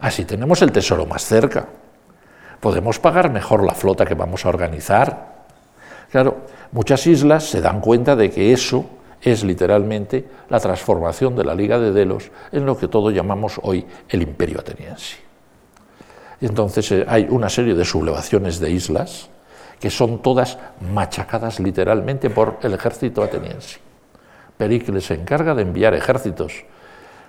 [0.00, 1.66] Así tenemos el tesoro más cerca.
[2.60, 5.38] Podemos pagar mejor la flota que vamos a organizar.
[6.10, 6.38] Claro,
[6.72, 8.86] muchas islas se dan cuenta de que eso
[9.20, 13.84] es literalmente la transformación de la Liga de Delos en lo que todos llamamos hoy
[14.08, 15.27] el Imperio Ateniense.
[16.40, 19.28] Entonces eh, hay una serie de sublevaciones de islas
[19.80, 20.58] que son todas
[20.92, 23.78] machacadas literalmente por el ejército ateniense.
[24.56, 26.64] Pericles se encarga de enviar ejércitos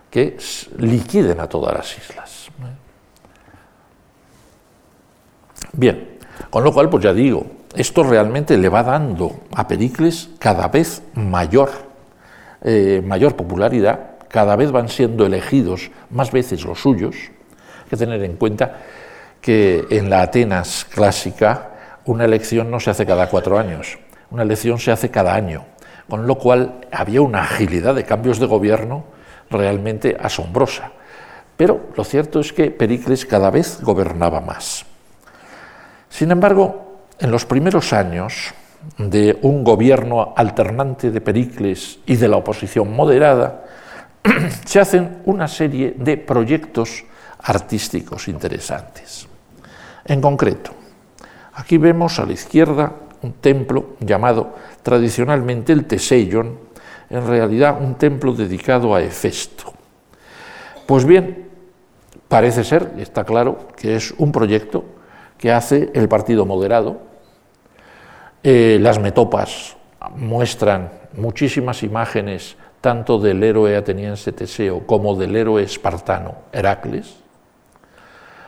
[0.10, 0.38] que
[0.78, 2.50] liquiden a todas las islas.
[5.74, 6.18] Bien,
[6.50, 7.46] con lo cual, pues ya digo,
[7.76, 11.70] esto realmente le va dando a Pericles cada vez mayor,
[12.64, 17.16] eh, mayor popularidad, cada vez van siendo elegidos más veces los suyos.
[17.84, 18.80] Hay que tener en cuenta
[19.42, 21.70] que en la Atenas clásica
[22.06, 24.00] una elección no se hace cada cuatro años,
[24.32, 25.66] una elección se hace cada año,
[26.08, 29.06] con lo cual había una agilidad de cambios de gobierno
[29.50, 30.92] realmente asombrosa.
[31.56, 34.86] Pero lo cierto es que Pericles cada vez gobernaba más.
[36.10, 38.54] Sin embargo, en los primeros años
[38.98, 43.66] de un gobierno alternante de Pericles y de la oposición moderada,
[44.66, 47.04] se hacen una serie de proyectos
[47.42, 49.29] artísticos interesantes.
[50.10, 50.72] En concreto,
[51.54, 56.58] aquí vemos a la izquierda un templo llamado tradicionalmente el Teseion,
[57.12, 59.72] en realidad un templo dedicado a Hefesto.
[60.88, 61.48] Pues bien,
[62.28, 64.84] parece ser, está claro, que es un proyecto
[65.38, 67.02] que hace el Partido Moderado.
[68.42, 69.78] Eh, las metopas
[70.16, 77.18] muestran muchísimas imágenes tanto del héroe ateniense Teseo como del héroe espartano Heracles,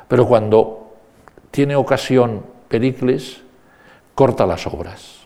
[0.08, 0.81] pero cuando
[1.52, 3.42] tiene ocasión Pericles,
[4.16, 5.22] corta las obras.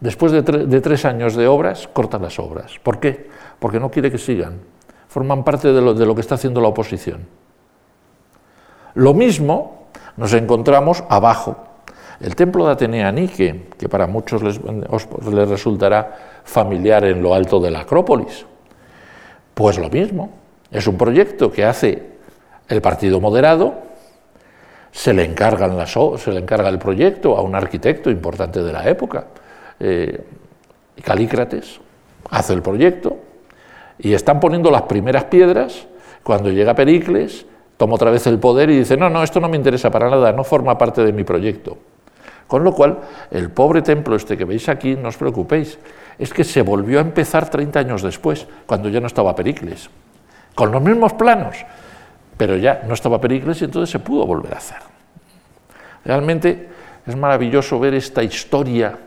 [0.00, 0.42] Después de,
[0.80, 2.78] tres años de obras, corta las obras.
[2.82, 3.28] ¿Por qué?
[3.58, 4.60] Porque no quiere que sigan.
[5.08, 7.26] Forman parte de lo, que está haciendo la oposición.
[8.94, 11.56] Lo mismo nos encontramos abajo.
[12.20, 17.70] El templo de Atenea que para muchos les, les resultará familiar en lo alto de
[17.70, 18.46] la Acrópolis,
[19.54, 20.30] Pues lo mismo,
[20.70, 22.14] es un proyecto que hace
[22.68, 23.93] el Partido Moderado,
[24.94, 28.88] se le, encargan las, se le encarga el proyecto a un arquitecto importante de la
[28.88, 29.26] época,
[29.80, 30.24] eh,
[31.02, 31.80] Calícrates,
[32.30, 33.16] hace el proyecto
[33.98, 35.88] y están poniendo las primeras piedras.
[36.22, 37.44] Cuando llega Pericles,
[37.76, 40.30] toma otra vez el poder y dice, no, no, esto no me interesa para nada,
[40.30, 41.76] no forma parte de mi proyecto.
[42.46, 42.98] Con lo cual,
[43.32, 45.76] el pobre templo este que veis aquí, no os preocupéis,
[46.18, 49.90] es que se volvió a empezar 30 años después, cuando ya no estaba Pericles,
[50.54, 51.56] con los mismos planos,
[52.36, 54.78] pero ya no estaba Pericles y entonces se pudo volver a hacer.
[56.04, 56.68] Realmente
[57.06, 58.98] es maravilloso ver esta historia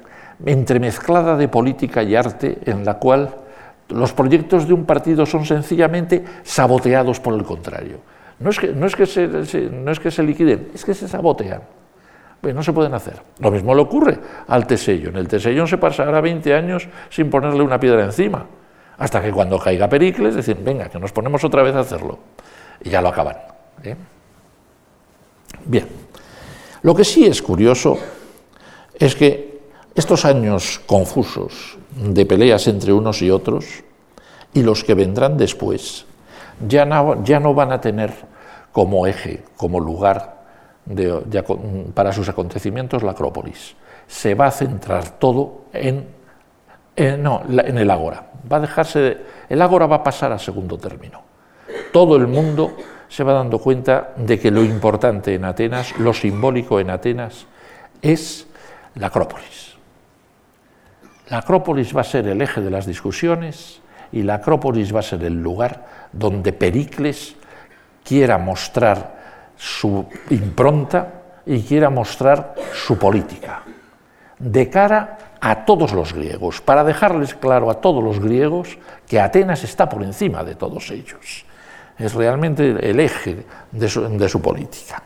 [0.46, 3.34] entremezclada de política y arte en la cual
[3.90, 8.00] los proyectos de un partido son sencillamente saboteados por el contrario.
[8.40, 11.08] No es que, no es que, se, no es que se liquiden, es que se
[11.08, 11.62] sabotean.
[12.40, 13.16] Pues no se pueden hacer.
[13.40, 15.10] Lo mismo le ocurre al Tesello.
[15.10, 18.46] En el Tesello se pasará 20 años sin ponerle una piedra encima,
[18.98, 22.20] hasta que cuando caiga Pericles decir, venga, que nos ponemos otra vez a hacerlo.
[22.84, 23.38] Y ya lo acaban.
[23.84, 23.96] ¿eh?
[25.66, 25.88] Bien,
[26.82, 27.98] lo que sí es curioso
[28.98, 29.60] es que
[29.96, 33.84] estos años confusos de peleas entre unos y otros
[34.54, 36.06] y los que vendrán después
[36.68, 38.14] ya no, ya no van a tener
[38.72, 40.38] como eje, como lugar
[41.94, 43.76] para sus acontecimientos la Acrópolis.
[44.08, 46.08] Se va a centrar todo en,
[47.22, 48.32] no, en el Ágora.
[48.50, 49.18] Va a dejarse,
[49.50, 51.27] el Ágora va a pasar a segundo término.
[51.92, 52.76] Todo el mundo
[53.08, 57.46] se va dando cuenta de que lo importante en Atenas, lo simbólico en Atenas,
[58.02, 58.48] es
[58.96, 59.76] la Acrópolis.
[61.30, 65.04] La Acrópolis va a ser el eje de las discusiones y la Acrópolis va a
[65.04, 67.36] ser el lugar donde Pericles
[68.04, 69.18] quiera mostrar
[69.58, 73.64] su impronta y quiera mostrar su política,
[74.38, 79.64] de cara a todos los griegos, para dejarles claro a todos los griegos que Atenas
[79.64, 81.46] está por encima de todos ellos.
[81.98, 83.90] Es realmente el eje de
[84.30, 85.02] su, política.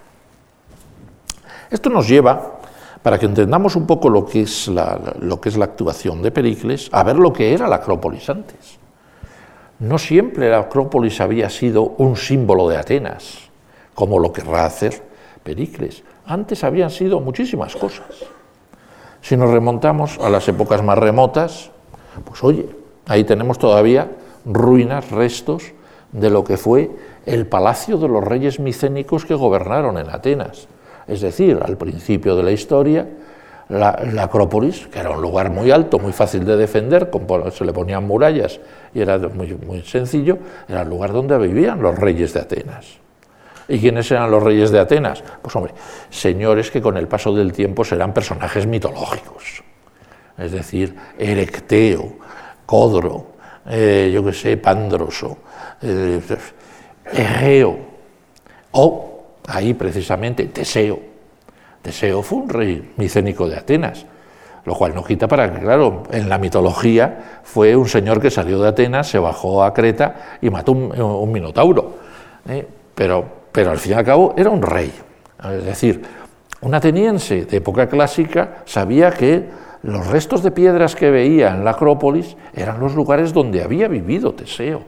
[1.70, 2.60] Esto nos lleva,
[3.02, 6.32] para que entendamos un poco lo que, es la, lo que es la actuación de
[6.32, 8.78] Pericles, a ver lo que era la Acrópolis antes.
[9.80, 13.52] No siempre la Acrópolis había sido un símbolo de Atenas
[13.94, 15.02] como lo querrá hacer
[15.44, 16.04] Pericles.
[16.26, 18.08] Antes habían sido muchísimas cosas.
[19.22, 21.72] Si nos remontamos a las épocas más remotas,
[22.26, 22.68] pues oye,
[23.06, 24.10] ahí tenemos todavía
[24.46, 25.64] ruinas, restos
[26.12, 26.90] de lo que fue
[27.26, 30.68] el palacio de los reyes micénicos que gobernaron en Atenas.
[31.08, 33.08] Es decir, al principio de la historia,
[33.70, 37.10] la, Acrópolis, que era un lugar muy alto, muy fácil de defender,
[37.52, 38.60] se le ponían murallas
[38.94, 43.00] y era muy, muy sencillo, era el lugar donde vivían los reyes de Atenas.
[43.68, 45.24] ¿Y quiénes eran los reyes de Atenas?
[45.42, 45.74] Pues hombre,
[46.10, 49.64] señores que con el paso del tiempo serán personajes mitológicos.
[50.38, 52.14] Es decir, Erecteo,
[52.66, 53.28] Codro,
[53.70, 55.38] eh, yo qué sé, Pandroso,
[55.82, 56.22] eh,
[57.14, 57.78] Egeo,
[58.72, 61.00] o ahí precisamente Teseo.
[61.82, 64.06] Teseo fue un rey micénico de Atenas,
[64.66, 68.62] lo cual no quita para que, claro, en la mitología fue un señor que salió
[68.62, 71.96] de Atenas, se bajó a Creta y mató un, minotauro.
[72.48, 72.68] ¿eh?
[72.94, 74.92] Pero pero al fin y al cabo era un rey.
[75.44, 76.02] Es decir,
[76.62, 79.50] un ateniense de época clásica sabía que
[79.84, 84.34] los restos de piedras que veía en la Acrópolis eran los lugares donde había vivido
[84.34, 84.84] Teseo.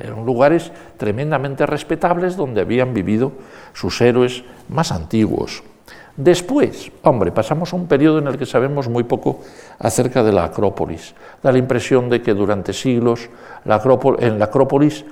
[0.00, 3.32] Eran lugares tremendamente respetables donde habían vivido
[3.72, 5.62] sus héroes más antiguos.
[6.16, 9.40] Después, hombre, pasamos a un periodo en el que sabemos muy poco
[9.78, 11.14] acerca de la Acrópolis.
[11.42, 13.30] Da la impresión de que durante siglos
[13.64, 15.04] en la Acrópolis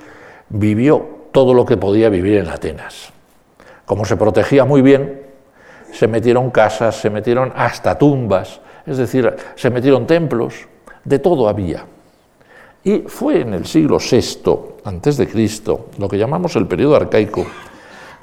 [0.49, 3.11] vivió todo lo que podía vivir en Atenas.
[3.87, 5.23] Como se protegía muy bien,
[5.93, 10.69] se metieron casas, se metieron hasta tumbas, es decir, se metieron templos,
[11.05, 11.85] de todo había.
[12.85, 14.51] Y fue en el siglo VI
[14.85, 17.47] antes de Cristo, lo que llamamos el periodo arcaico,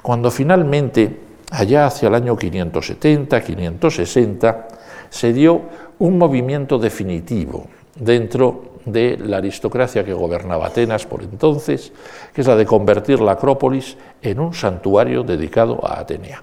[0.02, 4.68] cuando finalmente, allá hacia el año 570, 560,
[5.10, 5.62] se dio
[5.98, 11.92] un movimiento definitivo dentro de la aristocracia que gobernaba Atenas por entonces,
[12.32, 16.42] que es la de convertir la Acrópolis en un santuario dedicado a Atenea.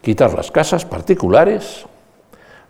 [0.00, 1.84] Quitar las casas particulares,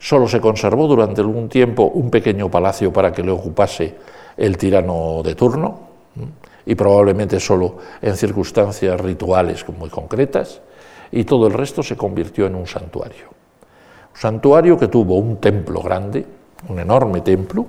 [0.07, 3.93] solo se conservó durante algún tiempo un pequeño palacio para que le ocupase
[4.37, 5.81] el tirano de turno,
[6.65, 10.61] y probablemente solo en circunstancias rituales muy concretas,
[11.11, 13.31] y todo el resto se convirtió en un santuario.
[14.15, 16.25] Un santuario que tuvo un templo grande,
[16.69, 17.67] un enorme templo,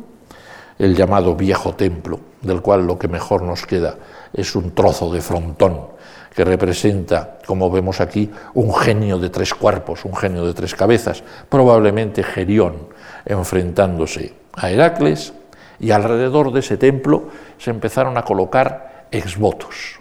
[0.77, 3.95] el llamado viejo templo, del cual lo que mejor nos queda
[4.31, 5.96] es un trozo de frontón
[6.37, 11.23] que representa, como vemos aquí, un genio de tres cuerpos, un genio de tres cabezas,
[11.49, 12.93] probablemente Gerión
[13.25, 15.33] enfrentándose a Heracles,
[15.79, 19.97] Y alrededor de ese templo se empezaron a colocar exvotos,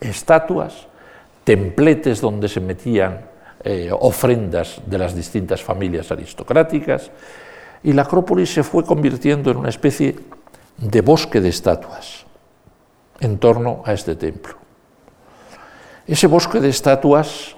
[0.00, 0.88] estatuas,
[1.44, 3.28] templetes donde se metían
[3.62, 7.10] eh, ofrendas de las distintas familias aristocráticas,
[7.82, 10.16] y la Acrópolis se fue convirtiendo en una especie
[10.78, 12.25] de bosque de estatuas
[13.20, 14.54] en torno a este templo.
[16.06, 17.56] Ese bosque de estatuas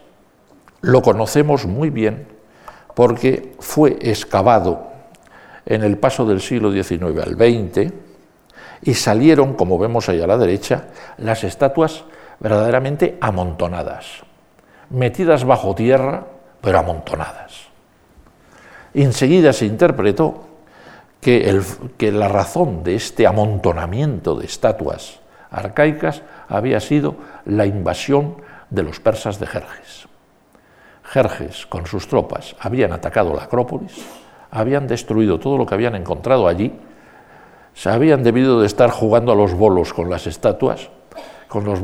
[0.81, 2.27] lo conocemos muy bien
[2.95, 4.89] porque fue excavado
[5.67, 7.93] en el paso del siglo XIX al XX
[8.83, 10.87] y salieron, como vemos ahí a la derecha,
[11.19, 12.05] las estatuas
[12.41, 14.07] verdaderamente amontonadas,
[14.91, 16.27] metidas bajo tierra,
[16.61, 17.69] pero amontonadas.
[18.95, 20.45] Enseguida se interpretó
[21.21, 21.61] que,
[21.97, 28.37] que la razón de este amontonamiento de estatuas arcaicas había sido la invasión
[28.71, 30.09] de los persas de Jerjes.
[31.05, 34.05] Jerjes, con sus tropas, habían atacado la Acrópolis,
[34.51, 36.73] habían destruido todo lo que habían encontrado allí,
[37.73, 40.91] se habían debido de estar jugando a los bolos con las estatuas,
[41.49, 41.81] con los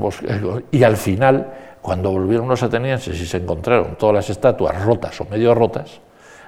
[0.70, 5.24] y al final, cuando volvieron los atenienses y se encontraron todas las estatuas rotas o
[5.24, 6.00] medio rotas,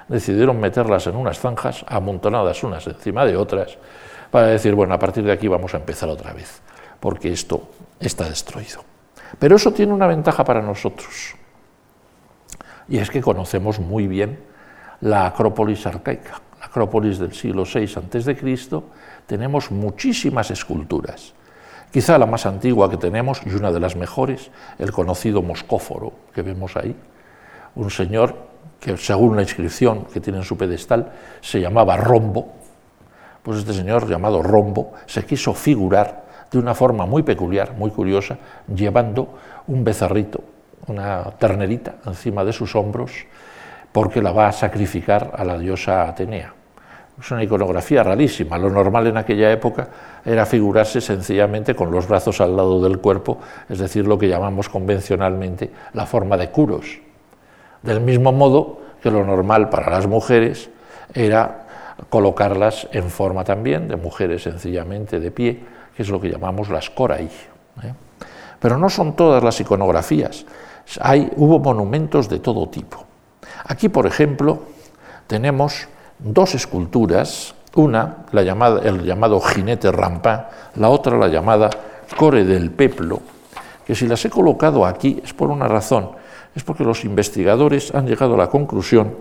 [0.07, 3.77] decidieron meterlas en unas zanjas amontonadas unas encima de otras,
[4.29, 6.61] para decir, bueno, a partir de aquí vamos a empezar otra vez
[6.99, 8.83] porque esto está destruido.
[9.39, 11.35] Pero eso tiene una ventaja para nosotros,
[12.87, 14.39] y es que conocemos muy bien
[15.01, 18.81] la Acrópolis arcaica, la Acrópolis del siglo VI a.C.,
[19.25, 21.33] tenemos muchísimas esculturas.
[21.91, 26.41] Quizá la más antigua que tenemos, y una de las mejores, el conocido Moscóforo, que
[26.41, 26.95] vemos ahí,
[27.75, 28.35] un señor
[28.79, 32.53] que según la inscripción que tiene en su pedestal se llamaba Rombo,
[33.43, 38.37] pues este señor llamado Rombo se quiso figurar de una forma muy peculiar, muy curiosa,
[38.73, 39.35] llevando
[39.67, 40.41] un becerrito,
[40.87, 43.11] una ternerita encima de sus hombros,
[43.91, 46.53] porque la va a sacrificar a la diosa Atenea.
[47.19, 48.57] Es una iconografía rarísima.
[48.59, 49.87] Lo normal en aquella época
[50.23, 54.69] era figurarse sencillamente con los brazos al lado del cuerpo, es decir, lo que llamamos
[54.69, 56.99] convencionalmente la forma de curos.
[57.81, 60.69] Del mismo modo que lo normal para las mujeres
[61.13, 61.65] era
[62.09, 65.59] colocarlas en forma también de mujeres sencillamente de pie,
[65.97, 67.25] que es lo que llamamos las corai.
[67.25, 67.93] ¿eh?
[68.59, 70.45] Pero no son todas las iconografías,
[71.01, 73.03] Hay, hubo monumentos de todo tipo.
[73.65, 74.61] Aquí, por ejemplo,
[75.25, 81.71] tenemos dos esculturas, una, el llamado jinete rampa, la otra la llamada
[82.15, 83.19] core del peplo,
[83.83, 86.11] que si las he colocado aquí es por una razón,
[86.55, 89.15] es porque los investigadores han llegado a la conclusión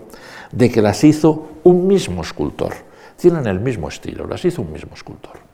[0.53, 2.75] de que las hizo un mismo escultor,
[3.17, 5.46] tienen el mismo estilo, las hizo un mismo escultor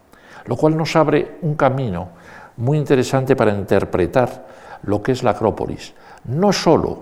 [0.47, 2.09] lo cual nos abre un camino
[2.57, 4.47] muy interesante para interpretar
[4.83, 5.95] lo que es la Acrópolis.
[6.25, 7.01] No solo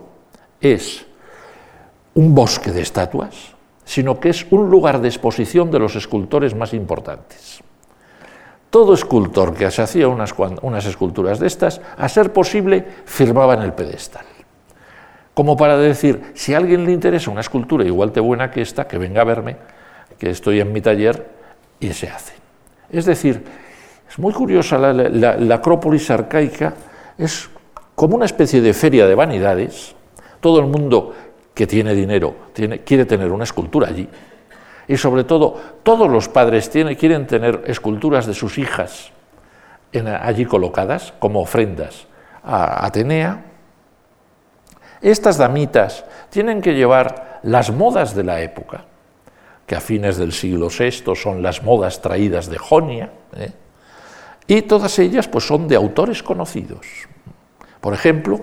[0.60, 1.06] es
[2.14, 6.74] un bosque de estatuas, sino que es un lugar de exposición de los escultores más
[6.74, 7.62] importantes.
[8.70, 13.62] Todo escultor que se hacía unas, unas esculturas de estas, a ser posible, firmaba en
[13.62, 14.24] el pedestal.
[15.34, 18.86] Como para decir, si a alguien le interesa una escultura igual de buena que esta,
[18.86, 19.56] que venga a verme,
[20.18, 21.28] que estoy en mi taller
[21.80, 22.39] y se hace.
[22.92, 23.42] Es decir,
[24.08, 26.74] es muy curiosa la, Acrópolis arcaica,
[27.16, 27.48] es
[27.94, 29.94] como una especie de feria de vanidades.
[30.40, 31.14] Todo el mundo
[31.54, 32.34] que tiene dinero
[32.84, 34.08] quiere tener una escultura allí.
[34.88, 39.12] Y sobre todo, todos los padres quieren tener esculturas de sus hijas
[40.20, 42.06] allí colocadas como ofrendas
[42.42, 43.44] a Atenea.
[45.00, 48.84] Estas damitas tienen que llevar las modas de la época
[49.70, 53.52] que a fines del siglo VI son las modas traídas de Jonia, ¿eh?
[54.48, 56.84] y todas ellas pues, son de autores conocidos.
[57.80, 58.40] Por ejemplo,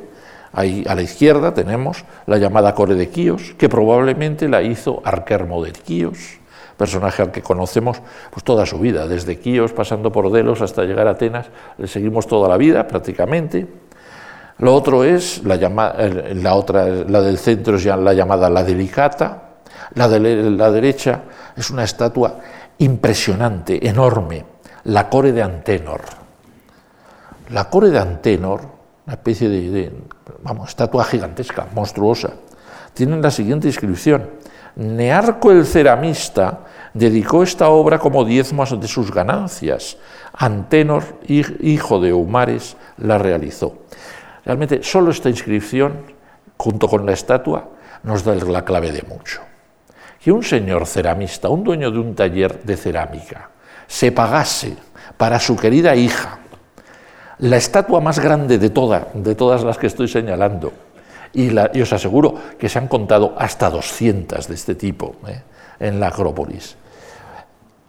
[0.53, 5.61] ahí a la izquierda tenemos la llamada Core de Quíos, que probablemente la hizo Arquermo
[5.61, 6.39] de Quíos,
[6.77, 11.07] personaje al que conocemos pues, toda su vida, desde Quíos pasando por Delos hasta llegar
[11.07, 13.67] a Atenas, le seguimos toda la vida prácticamente.
[14.59, 19.46] Lo otro es la, la, otra, la del centro es ya la llamada la delicata,
[19.93, 20.19] la de
[20.51, 21.23] la derecha
[21.56, 22.39] es una estatua
[22.77, 24.45] impresionante, enorme,
[24.85, 26.02] la core de Antenor.
[27.50, 28.62] La core de Antenor,
[29.06, 29.91] una especie de,
[30.44, 32.33] vamos, estatua gigantesca, monstruosa,
[32.94, 34.29] tiene la siguiente inscripción.
[34.75, 36.60] Nearco el ceramista
[36.94, 39.98] dedicó esta obra como diezmo de sus ganancias.
[40.33, 43.79] Antenor, hijo de Eumares, la realizó.
[44.46, 46.04] Realmente solo esta inscripción,
[46.58, 47.69] junto con la estatua,
[48.04, 49.41] nos da la clave de mucho
[50.28, 53.50] que un señor ceramista, un dueño de un taller de cerámica,
[53.88, 54.75] se pagase
[55.15, 56.40] para su querida hija
[57.40, 60.73] la estatua más grande de, de todas las que estoy señalando,
[61.32, 65.44] y, os aseguro que se han contado hasta 200 de este tipo ¿eh?
[65.80, 66.75] en la Acrópolis,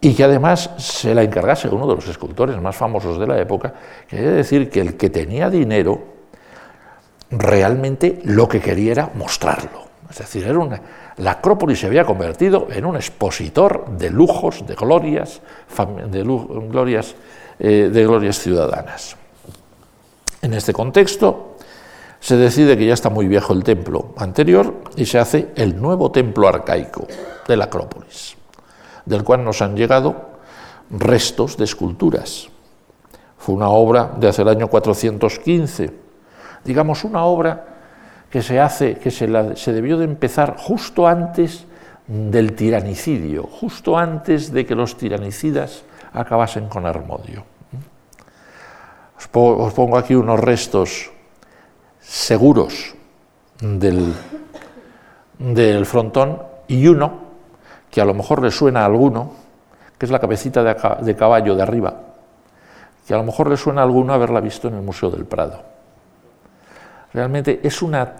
[0.01, 3.75] y que además se la encargase uno de los escultores más famosos de la época,
[4.09, 6.05] quiere decir que el que tenía dinero
[7.33, 9.88] realmente lo que quería era mostrarlo.
[10.11, 10.81] Es decir, era una,
[11.19, 15.41] la Acrópolis se había convertido en un expositor de lujos, de glorias,
[16.11, 17.15] de, glorias,
[17.59, 19.17] eh, de glorias ciudadanas.
[20.41, 21.57] En este contexto,
[22.21, 26.11] se decide que ya está muy viejo el templo anterior y se hace el nuevo
[26.11, 27.07] templo arcaico
[27.47, 28.37] de la Acrópolis,
[29.05, 30.29] del cual nos han llegado
[30.91, 32.49] restos de esculturas.
[33.37, 35.93] Fue una obra de hace el año 415,
[36.65, 37.78] digamos una obra
[38.31, 41.67] que se hace, que se, se debió de empezar justo antes
[42.07, 47.45] del tiranicidio, justo antes de que los tiranicidas acabasen con Armodio.
[49.33, 51.11] Os pongo aquí unos restos
[52.01, 52.95] seguros
[53.61, 54.15] del,
[55.39, 57.29] del frontón y uno
[57.91, 59.33] que a lo mejor le suena a alguno,
[59.99, 61.95] que es la cabecita de caballo de arriba,
[63.07, 65.78] que a lo mejor le suena a alguno haberla visto en el Museo del Prado.
[67.13, 68.13] Realmente es una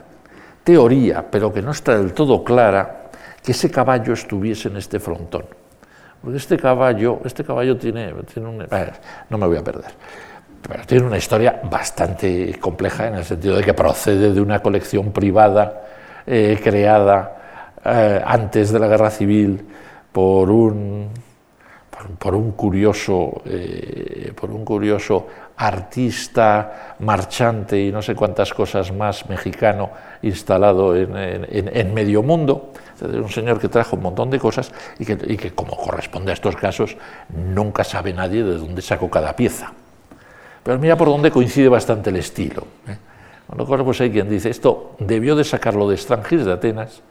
[0.65, 3.11] teoría, pero que no está del todo clara,
[3.43, 5.45] que ese caballo estuviese en este frontón.
[6.21, 8.67] Porque este caballo, este caballo tiene, tiene un...
[9.29, 9.93] no me voy a perder
[10.67, 15.13] pero tiene una historia bastante compleja en el sentido de que procede de una colección
[15.13, 15.85] privada
[16.27, 19.65] eh, creada eh, antes de la guerra civil
[20.13, 21.09] por un,
[22.19, 25.27] por, un curioso, eh, por un curioso
[25.59, 29.91] artista, marchante y no sé cuántas cosas más mexicano
[30.23, 31.11] instalado en,
[31.51, 32.73] en, medio mundo.
[33.01, 36.97] Un señor que trajo un montón de cosas y que, como corresponde a estos casos,
[37.29, 39.73] nunca sabe nadie de dónde sacó cada pieza.
[40.63, 42.63] Pero mira por dónde coincide bastante el estilo.
[42.87, 42.97] ¿eh?
[43.49, 47.03] Con lo cual, pues hay quien dice, esto debió de sacarlo de extranjeros de Atenas,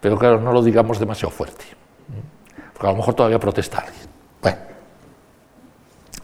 [0.00, 2.60] pero claro, no lo digamos demasiado fuerte, ¿eh?
[2.72, 4.06] porque a lo mejor todavía protesta alguien.
[4.42, 4.58] Bueno,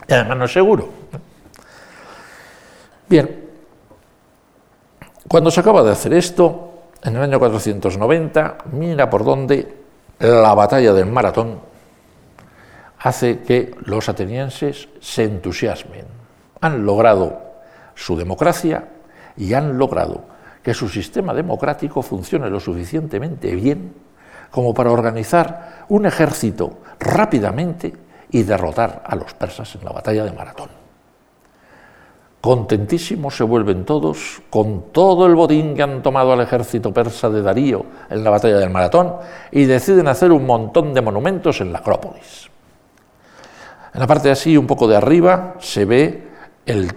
[0.07, 0.89] y además no es seguro.
[1.13, 1.28] ¿eh?
[3.09, 3.49] Bien,
[5.27, 9.77] cuando se acaba de hacer esto, en el año 490, mira por dónde
[10.19, 11.59] la batalla del maratón
[12.99, 16.05] hace que los atenienses se entusiasmen
[16.61, 17.41] han logrado
[17.95, 18.89] su democracia
[19.37, 20.25] y han logrado
[20.61, 23.93] que su sistema democrático funcione lo suficientemente bien
[24.51, 27.93] como para organizar un ejército rápidamente
[28.31, 30.78] y derrotar a los persas en la batalla de Maratón.
[32.41, 37.41] Contentísimos se vuelven todos con todo el botín que han tomado al ejército persa de
[37.41, 39.15] Darío en la batalla del Maratón
[39.51, 42.49] y deciden hacer un montón de monumentos en la Acrópolis.
[43.93, 46.27] En la parte así, un poco de arriba, se ve
[46.65, 46.93] el,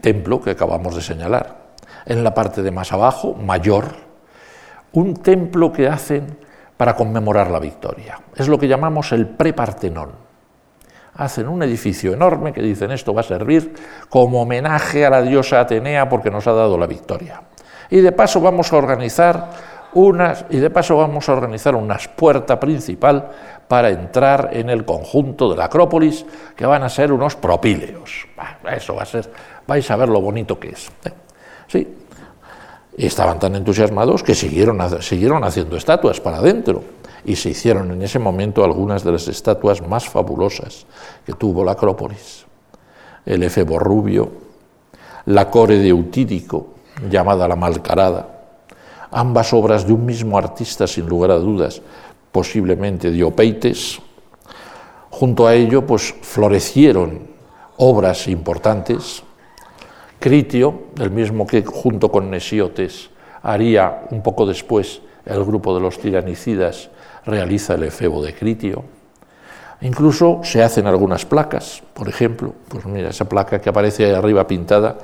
[0.00, 1.64] templo que acabamos de señalar.
[2.04, 3.86] En la parte de más abajo, mayor,
[4.92, 6.36] un templo que hacen
[6.76, 8.20] para conmemorar la victoria.
[8.36, 10.23] Es lo que llamamos el prepartenón.
[11.16, 13.72] Hacen un edificio enorme que dicen esto va a servir
[14.08, 17.40] como homenaje a la diosa Atenea porque nos ha dado la victoria.
[17.90, 19.50] Y de paso vamos a organizar
[19.94, 23.30] unas y de paso vamos a organizar una puerta principal
[23.68, 28.26] para entrar en el conjunto de la Acrópolis, que van a ser unos propíleos.
[28.70, 29.30] Eso va a ser,
[29.66, 30.90] vais a ver lo bonito que es.
[31.04, 31.12] ¿eh?
[31.68, 31.96] Sí,
[32.96, 36.82] y estaban tan entusiasmados que siguieron, siguieron haciendo estatuas para adentro
[37.24, 40.86] y se hicieron en ese momento algunas de las estatuas más fabulosas
[41.24, 42.44] que tuvo la Acrópolis.
[43.24, 44.30] El efebo rubio,
[45.26, 46.74] la core de Eutídico,
[47.10, 48.28] llamada la Malcarada,
[49.10, 51.80] ambas obras de un mismo artista sin lugar a dudas,
[52.30, 54.00] posiblemente Diopeites.
[55.10, 57.28] Junto a ello, pues florecieron
[57.76, 59.22] obras importantes.
[60.18, 63.10] Critio, el mismo que junto con Nesiotes
[63.42, 66.90] haría un poco después el grupo de los tiranicidas,
[67.26, 68.84] realiza el efebo de Critio.
[69.80, 74.46] Incluso se hacen algunas placas, por ejemplo, pues mira, esa placa que aparece ahí arriba
[74.46, 74.98] pintada,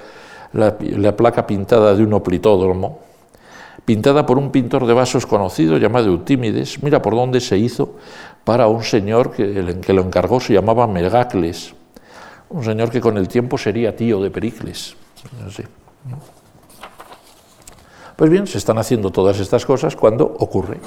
[0.53, 3.01] la, la placa pintada de un oplitódromo,
[3.85, 7.97] pintada por un pintor de vasos conocido llamado Eutímides, mira por dónde se hizo
[8.45, 11.75] para un señor que, que lo encargó, se llamaba Megacles,
[12.49, 14.97] un señor que con el tiempo sería tío de Pericles.
[18.16, 20.79] Pues bien, se están haciendo todas estas cosas cuando ocurre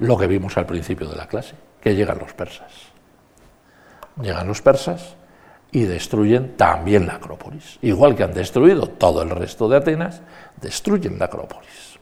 [0.00, 2.72] lo que vimos al principio de la clase, que llegan los persas.
[4.20, 5.16] Llegan los persas
[5.70, 7.78] y destruyen también la Acrópolis.
[7.82, 10.22] Igual que han destruido todo el resto de Atenas,
[10.60, 11.98] destruyen la Acrópolis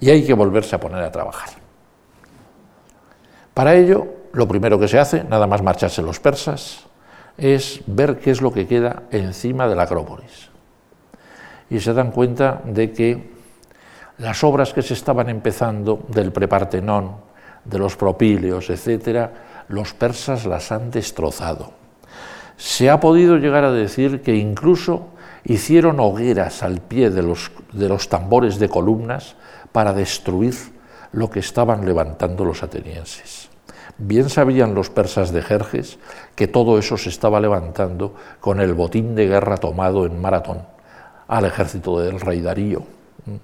[0.00, 1.50] y hay que volverse a poner a trabajar.
[3.54, 6.86] Para ello, lo primero que se hace, nada más marcharse los persas,
[7.36, 10.48] es ver qué es lo que queda encima de la Acrópolis.
[11.68, 13.30] Y se dan cuenta de que
[14.18, 17.16] las obras que se estaban empezando del prepartenón,
[17.64, 21.72] de los propíleos, etcétera, los persas las han destrozado.
[22.56, 25.08] Se ha podido llegar a decir que incluso
[25.44, 29.36] hicieron hogueras al pie de los, de los tambores de columnas
[29.72, 30.54] para destruir
[31.12, 33.48] lo que estaban levantando los atenienses.
[33.98, 35.98] Bien sabían los persas de Jerjes
[36.34, 40.62] que todo eso se estaba levantando con el botín de guerra tomado en Maratón
[41.28, 42.82] al ejército del rey Darío,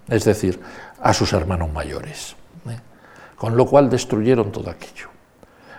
[0.09, 0.61] es decir,
[1.01, 2.35] a sus hermanos mayores.
[3.37, 5.09] Con lo cual destruyeron todo aquello.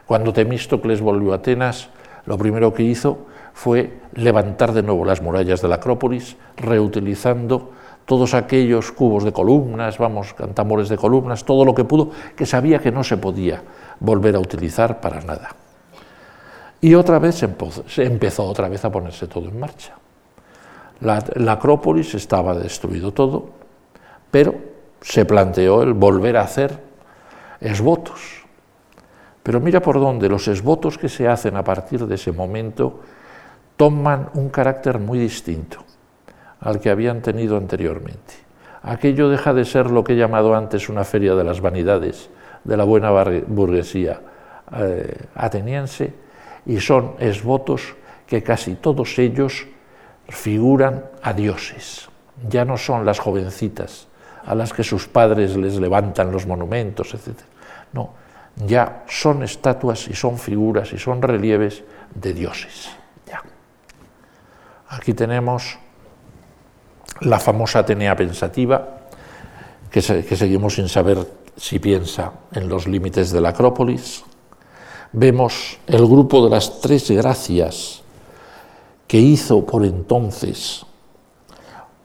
[0.05, 1.89] Cuando Temístocles volvió a Atenas,
[2.25, 7.71] lo primero que hizo fue levantar de nuevo las murallas de la Acrópolis, reutilizando
[8.05, 12.79] todos aquellos cubos de columnas, vamos, cantamores de columnas, todo lo que pudo, que sabía
[12.79, 13.61] que no se podía
[13.99, 15.49] volver a utilizar para nada.
[16.79, 19.95] Y otra vez se empezó otra vez a ponerse todo en marcha.
[21.01, 23.49] La, la Acrópolis estaba destruido todo,
[24.31, 24.55] pero
[25.01, 26.86] se planteó el volver a hacer
[27.59, 28.45] esvotos.
[29.43, 32.99] Pero mira por dónde los esvotos que se hacen a partir de ese momento
[33.77, 35.77] toman un carácter muy distinto
[36.59, 38.33] al que habían tenido anteriormente.
[38.81, 42.29] Aquello deja de ser lo que he llamado antes una feria de las vanidades
[42.63, 43.11] de la buena
[43.47, 44.19] burguesía
[44.75, 46.13] eh, ateniense
[46.65, 47.95] y son esvotos
[48.25, 49.65] que casi todos ellos
[50.27, 52.09] figuran a dioses.
[52.49, 54.06] Ya no son las jovencitas
[54.47, 57.37] a las que sus padres les levantan los monumentos, etc.
[57.93, 58.13] No,
[58.65, 61.83] ya son estatuas y son figuras y son relieves
[62.15, 62.89] de dioses.
[64.89, 65.77] Aquí tenemos
[67.21, 68.99] la famosa Atenea pensativa,
[69.91, 71.17] que, seguimos sin saber
[71.57, 74.23] si piensa en los límites de la Acrópolis.
[75.11, 78.01] Vemos el grupo de las tres gracias
[79.07, 80.85] que hizo por entonces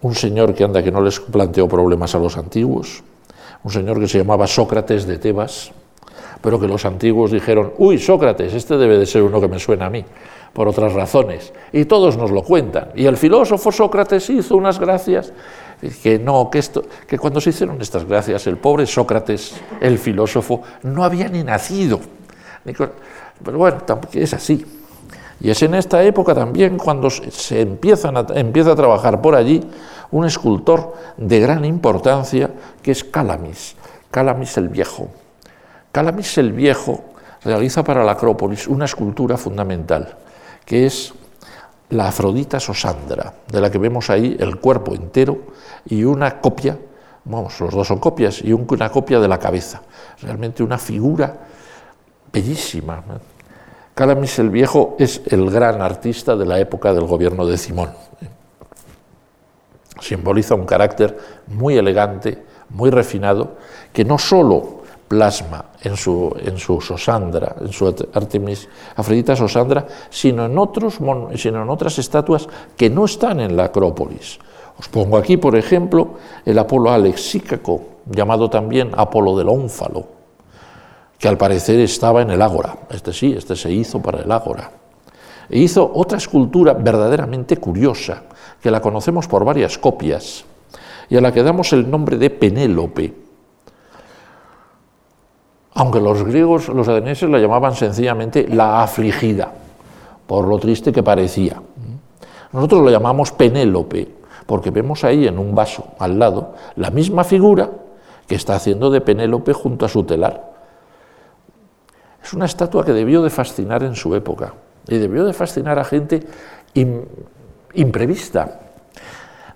[0.03, 3.03] un señor que anda que no les planteó problemas a los antiguos,
[3.62, 5.72] un señor que se llamaba Sócrates de Tebas,
[6.40, 9.86] pero que los antiguos dijeron, uy, Sócrates, este debe de ser uno que me suena
[9.86, 10.05] a mí
[10.53, 11.53] por otras razones.
[11.72, 12.88] Y todos nos lo cuentan.
[12.94, 15.32] Y el filósofo Sócrates hizo unas gracias
[16.03, 20.62] que no, que, esto, que cuando se hicieron estas gracias, el pobre Sócrates, el filósofo,
[20.82, 22.00] no había ni nacido.
[22.64, 23.78] Pero bueno,
[24.12, 24.81] es así.
[25.43, 29.61] Y es en esta época también cuando se empiezan empieza a trabajar por allí
[30.12, 32.49] un escultor de gran importancia
[32.80, 33.74] que es Calamis,
[34.12, 35.09] Calamis el Viejo.
[35.90, 37.03] Calamis el Viejo
[37.43, 40.16] realiza para la Acrópolis una escultura fundamental
[40.64, 41.12] que es
[41.90, 45.38] la Afrodita Sosandra, de la que vemos ahí el cuerpo entero
[45.84, 46.78] y una copia,
[47.24, 49.82] vamos, los dos son copias, y una copia de la cabeza.
[50.22, 51.36] Realmente una figura
[52.32, 53.03] bellísima.
[53.95, 57.90] Calamis el Viejo es el gran artista de la época del gobierno de Simón.
[60.01, 61.16] Simboliza un carácter
[61.49, 63.57] muy elegante, muy refinado,
[63.93, 66.34] que no solo plasma en su,
[66.80, 68.66] Sosandra, en su Artemis
[68.97, 70.99] Afrodita Sosandra, sino en, otros,
[71.36, 74.38] sino en otras estatuas que no están en la Acrópolis.
[74.78, 76.14] Os pongo aquí, por ejemplo,
[76.47, 80.21] el Apolo Alexícaco, llamado también Apolo del Ónfalo,
[81.22, 82.76] que al parecer estaba en el Ágora.
[82.90, 84.72] Este sí, este se hizo para el Ágora.
[85.48, 88.24] E hizo otra escultura verdaderamente curiosa,
[88.60, 90.44] que la conocemos por varias copias,
[91.08, 93.22] y a la que damos el nombre de Penélope
[95.74, 99.52] aunque los griegos, los atenienses la llamaban sencillamente la afligida,
[100.26, 101.62] por lo triste que parecía.
[102.52, 104.08] Nosotros lo llamamos Penélope,
[104.44, 107.70] porque vemos ahí en un vaso al lado la misma figura
[108.26, 110.51] que está haciendo de Penélope junto a su telar.
[112.22, 114.54] Es una estatua que debió de fascinar en su época
[114.86, 116.22] y debió de fascinar a gente
[117.74, 118.60] imprevista.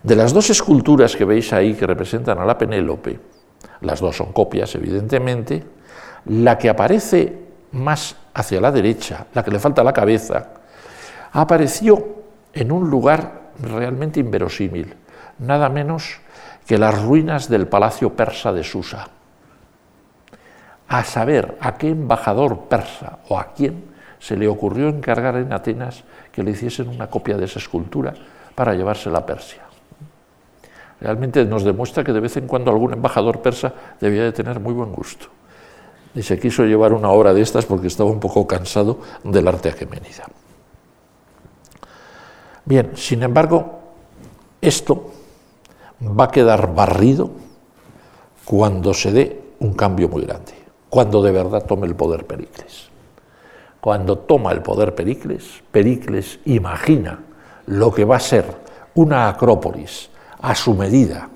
[0.03, 3.19] De las dos esculturas que veis ahí que representan a la Penélope,
[3.81, 5.65] las dos son copias, evidentemente,
[6.27, 10.51] la que aparece más hacia la derecha, la que le falta la cabeza,
[11.33, 12.17] apareció
[12.53, 14.95] en un lugar realmente inverosímil,
[15.39, 16.21] nada menos
[16.67, 19.09] que las ruinas del palacio persa de Susa.
[20.89, 23.85] A saber a qué embajador persa o a quién
[24.19, 28.15] se le ocurrió encargar en Atenas que le hiciesen una copia de esa escultura
[28.55, 29.63] para llevársela a Persia.
[31.01, 34.73] Realmente nos demuestra que de vez en cuando algún embajador persa debía de tener muy
[34.73, 35.27] buen gusto
[36.17, 39.69] y se quiso llevar una obra de estas porque estaba un poco cansado del arte
[39.69, 40.25] aquemenida.
[42.65, 43.81] Bien, sin embargo,
[44.61, 45.13] esto
[46.03, 47.31] va a quedar barrido
[48.47, 50.55] cuando se dé un cambio muy grande,
[50.89, 52.89] cuando de verdad tome el poder Pericles.
[53.81, 57.21] Cuando toma el poder Pericles, Pericles imagina
[57.67, 58.45] lo que va a ser
[58.95, 60.11] una acrópolis
[60.41, 61.29] a su medida,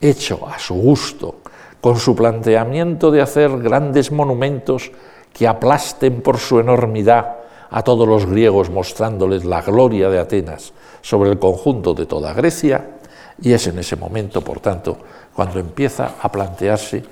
[0.00, 1.36] hecho a su gusto,
[1.80, 4.90] con su planteamiento de hacer grandes monumentos
[5.32, 7.36] que aplasten por su enormidad
[7.70, 10.72] a todos los griegos mostrándoles la gloria de Atenas
[11.02, 12.96] sobre el conjunto de toda Grecia,
[13.40, 14.98] y es en ese momento, por tanto,
[15.34, 17.02] cuando empieza a plantearse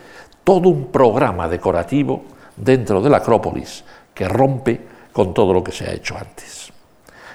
[0.48, 2.24] todo un programa decorativo
[2.56, 3.84] dentro de la Acrópolis
[4.14, 4.80] que rompe
[5.12, 6.72] con todo lo que se ha hecho antes.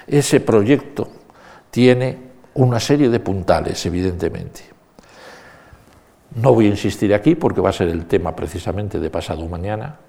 [0.07, 1.07] Ese proyecto
[1.69, 2.17] tiene
[2.55, 4.61] una serie de puntales, evidentemente.
[6.37, 9.99] No voy a insistir aquí porque va a ser el tema precisamente de pasado mañana,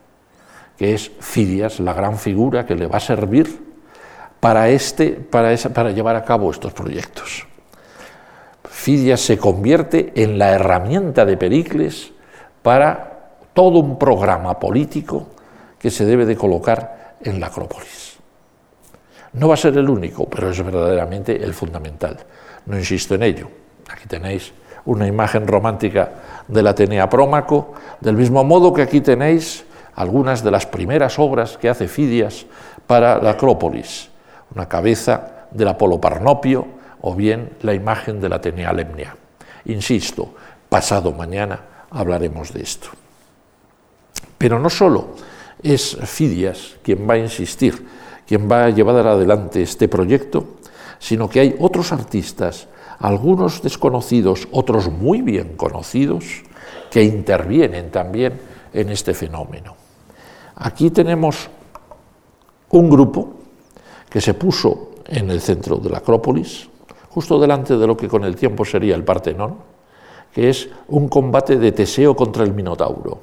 [0.78, 3.66] que es Fidias, la gran figura que le va a servir
[4.40, 7.46] para, este, para, para llevar a cabo estos proyectos.
[8.66, 12.13] Fidias se convierte en la herramienta de Pericles
[12.64, 15.28] para todo un programa político
[15.78, 18.16] que se debe de colocar en la Acrópolis.
[19.34, 22.16] No va a ser el único, pero es verdaderamente el fundamental.
[22.64, 23.50] No insisto en ello.
[23.90, 24.54] Aquí tenéis
[24.86, 26.08] una imagen romántica
[26.48, 31.68] del Atenea Prómaco, del mismo modo que aquí tenéis algunas de las primeras obras que
[31.68, 32.46] hace Fidias
[32.86, 34.08] para la Acrópolis
[34.54, 36.66] una cabeza del Apolo Parnopio
[37.02, 39.14] o bien la imagen de la Atenea Lemnia.
[39.66, 40.32] Insisto,
[40.68, 42.88] pasado mañana hablaremos de esto.
[44.36, 45.14] Pero no solo
[45.62, 47.86] es Fidias quien va a insistir,
[48.26, 50.58] quien va a llevar adelante este proyecto,
[50.98, 52.68] sino que hay otros artistas,
[52.98, 56.42] algunos desconocidos, otros muy bien conocidos,
[56.90, 58.40] que intervienen también
[58.72, 59.76] en este fenómeno.
[60.56, 61.48] Aquí tenemos
[62.70, 63.34] un grupo
[64.08, 66.68] que se puso en el centro de la Acrópolis,
[67.10, 69.73] justo delante de lo que con el tiempo sería el Partenón,
[70.34, 73.20] que es un combate de Teseo contra el Minotauro.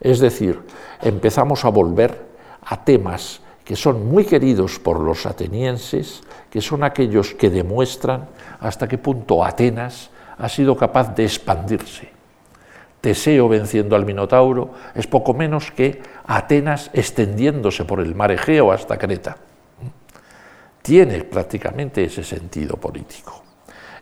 [0.00, 0.60] Es decir,
[1.00, 2.26] empezamos a volver
[2.66, 8.26] a temas que son muy queridos por los atenienses, que son aquellos que demuestran
[8.60, 12.10] hasta qué punto Atenas ha sido capaz de expandirse.
[13.00, 18.98] Teseo venciendo al Minotauro es poco menos que Atenas extendiéndose por el mar Egeo hasta
[18.98, 19.36] Creta
[20.82, 23.43] tiene prácticamente ese sentido político.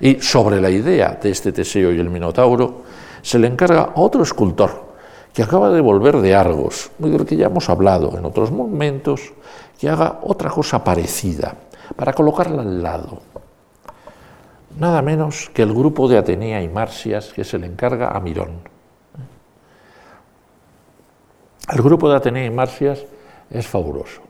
[0.02, 2.82] Y sobre la idea de este Teseo y el Minotauro
[3.22, 4.90] se le encarga a otro escultor
[5.32, 9.32] que acaba de volver de Argos, del que ya hemos hablado en otros momentos,
[9.78, 11.54] que haga otra cosa parecida,
[11.94, 13.20] para colocarla al lado.
[14.76, 18.58] Nada menos que el grupo de Atenea y Marcias que se le encarga a Mirón.
[21.72, 23.04] El grupo de Atenea y Marcias
[23.50, 24.20] es fabuloso.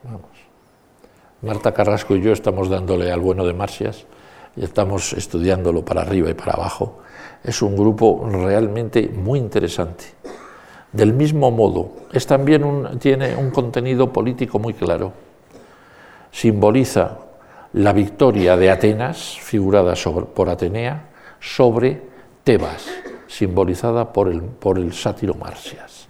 [1.41, 4.05] Marta Carrasco y yo estamos dándole al bueno de Marcias
[4.57, 7.01] y estamos estudiándolo para arriba y para abajo.
[7.43, 10.05] Es un grupo realmente muy interesante.
[10.93, 15.13] Del mismo modo, es también tiene un contenido político muy claro.
[16.31, 17.19] Simboliza
[17.73, 19.95] la victoria de Atenas, figurada
[20.35, 21.09] por Atenea,
[21.41, 22.03] sobre
[22.45, 22.87] Tebas,
[23.27, 26.07] simbolizada por el, por el sátiro Marcias.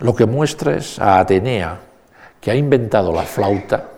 [0.00, 1.80] Lo que muestra es a Atenea,
[2.40, 3.97] que ha inventado la flauta,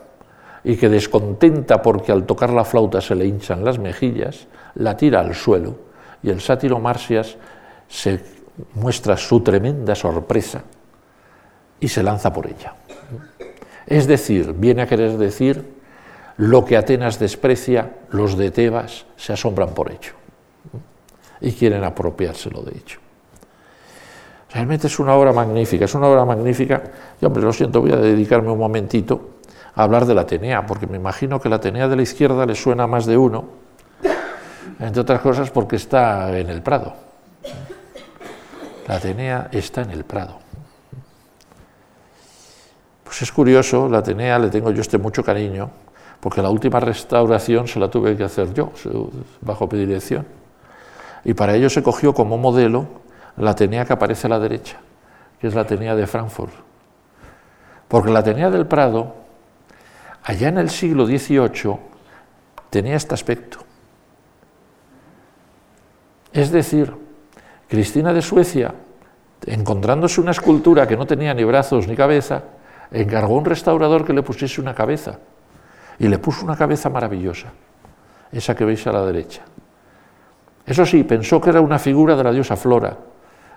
[0.64, 5.20] y que descontenta porque al tocar la flauta se le hinchan las mejillas, la tira
[5.20, 5.76] al suelo
[6.22, 7.36] y el sátiro Marcias
[7.88, 8.20] se
[8.74, 10.62] muestra su tremenda sorpresa
[11.78, 12.74] y se lanza por ella.
[13.86, 15.64] Es decir, viene a querer decir
[16.36, 20.12] lo que Atenas desprecia, los de Tebas se asombran por ello
[21.40, 23.00] y quieren apropiárselo de hecho.
[24.52, 26.82] Realmente es una obra magnífica, es una obra magnífica.
[27.20, 29.30] Y hombre, lo siento, voy a dedicarme un momentito
[29.74, 32.84] hablar de la Atenea, porque me imagino que la Atenea de la izquierda le suena
[32.84, 33.44] a más de uno,
[34.78, 36.94] entre otras cosas porque está en el Prado.
[38.86, 40.38] La Atenea está en el Prado.
[43.04, 45.70] Pues es curioso, la Atenea le tengo yo este mucho cariño,
[46.20, 48.72] porque la última restauración se la tuve que hacer yo,
[49.40, 50.26] bajo predilección.
[51.24, 52.86] Y para ello se cogió como modelo
[53.36, 54.78] la Atenea que aparece a la derecha,
[55.40, 56.52] que es la Atenea de Frankfurt.
[57.88, 59.14] Porque la Atenea del Prado
[60.24, 61.76] allá en el siglo XVIII
[62.70, 63.58] tenía este aspecto.
[66.32, 66.94] Es decir,
[67.68, 68.74] Cristina de Suecia,
[69.46, 72.42] encontrándose una escultura que no tenía ni brazos ni cabeza,
[72.90, 75.18] encargó a un restaurador que le pusiese una cabeza.
[75.98, 77.52] Y le puso una cabeza maravillosa,
[78.32, 79.42] esa que veis a la derecha.
[80.64, 82.96] Eso sí, pensó que era una figura de la diosa Flora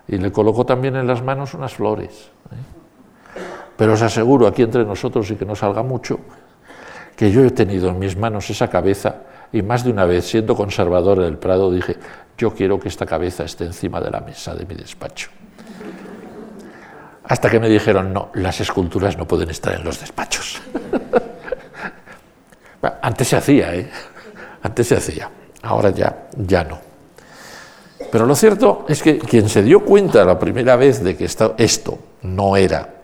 [0.08, 2.32] y le colocó también en las manos unas flores.
[2.52, 3.40] ¿eh?
[3.78, 6.20] Pero os aseguro aquí entre nosotros y que no salga mucho,
[7.16, 9.16] que yo he tenido en mis manos esa cabeza
[9.52, 11.98] y más de una vez, siendo conservador del Prado, dije,
[12.38, 15.30] yo quiero que esta cabeza esté encima de la mesa de mi despacho.
[17.26, 20.62] Hasta que me dijeron, no, las esculturas no pueden estar en los despachos.
[23.02, 23.90] Antes se hacía, ¿eh?
[24.64, 25.30] Antes se hacía,
[25.62, 26.80] ahora ya, ya no.
[28.12, 32.00] Pero lo cierto es que quien se dio cuenta la primera vez de que esto
[32.24, 33.03] no era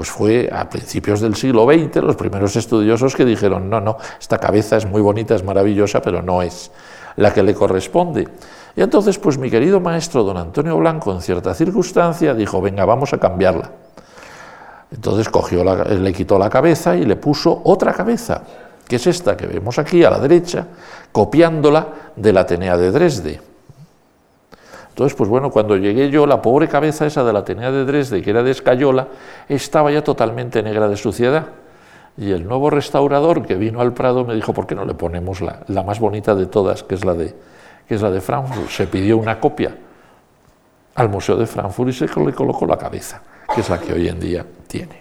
[0.00, 4.38] pues fue a principios del siglo XX los primeros estudiosos que dijeron, no, no, esta
[4.38, 6.70] cabeza es muy bonita, es maravillosa, pero no es
[7.16, 8.26] la que le corresponde.
[8.74, 13.12] Y entonces, pues mi querido maestro don Antonio Blanco, en cierta circunstancia, dijo, venga, vamos
[13.12, 13.72] a cambiarla.
[14.90, 18.42] Entonces cogió le quitó la cabeza y le puso otra cabeza,
[18.88, 20.66] que es esta que vemos aquí a la derecha,
[21.12, 23.49] copiándola de la Atenea de Dresde.
[24.90, 28.22] Entonces, pues bueno, cuando llegué yo, la pobre cabeza esa de la Atenea de Dresde,
[28.22, 29.08] que era de escayola,
[29.48, 31.46] estaba ya totalmente negra de suciedad.
[32.18, 35.40] Y el nuevo restaurador que vino al Prado me dijo, ¿por qué no le ponemos
[35.40, 37.34] la, más bonita de todas, que es la de,
[37.88, 38.68] que es la de Frankfurt?
[38.68, 39.74] Se pidió una copia
[40.96, 43.22] al Museo de Frankfurt y se le colocó la cabeza,
[43.54, 45.00] que es la que hoy en día tiene.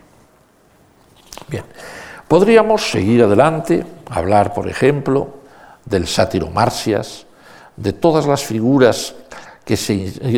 [1.49, 1.63] Bien,
[2.27, 5.39] podríamos seguir adelante, hablar, por ejemplo,
[5.83, 7.25] del sátiro Marcias,
[7.75, 9.15] de todas las figuras
[9.69, 9.93] que se,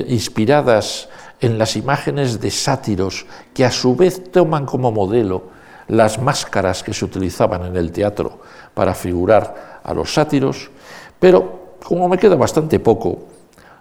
[0.09, 1.07] inspiradas
[1.39, 5.43] en las imágenes de sátiros que a su vez toman como modelo
[5.88, 8.41] las máscaras que se utilizaban en el teatro
[8.73, 10.69] para figurar a los sátiros,
[11.17, 13.23] pero como me queda bastante poco,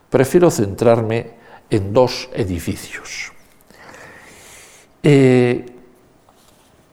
[0.08, 1.32] prefiero centrarme
[1.68, 3.32] en dos edificios.
[5.02, 5.66] Eh,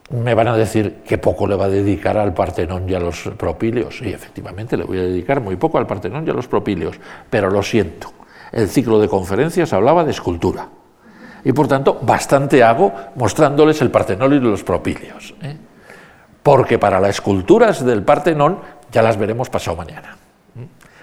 [0.09, 3.21] me van a decir que poco le va a dedicar al Partenón y a los
[3.37, 4.01] propíleos.
[4.01, 6.99] Y efectivamente le voy a dedicar muy poco al Partenón y a los propíleos,
[7.29, 8.16] pero lo siento.
[8.51, 10.69] El ciclo de conferencias hablaba de escultura.
[11.43, 15.33] Y por tanto, bastante hago mostrándoles el Partenón y los propíleos.
[15.41, 15.57] ¿eh?
[16.43, 18.59] Porque para las esculturas del Partenón
[18.91, 20.17] ya las veremos pasado mañana.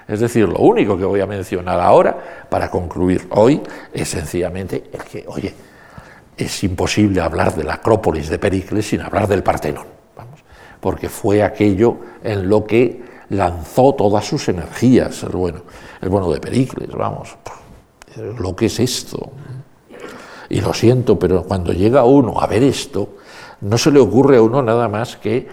[0.07, 2.17] Es decir, lo único que voy a mencionar ahora,
[2.51, 5.55] para concluir hoy, es sencillamente el que, oye,
[6.37, 9.87] es imposible hablar de la Acrópolis de Pericles sin hablar del Partenón,
[10.17, 10.41] vamos,
[10.81, 13.03] porque fue aquello en lo que
[13.37, 15.63] lanzó todas sus energías, el bueno,
[16.01, 17.37] el bueno de Pericles, vamos,
[18.39, 19.31] lo que es esto.
[20.49, 23.17] Y lo siento, pero cuando llega uno a ver esto,
[23.61, 25.49] no se le ocurre a uno nada más que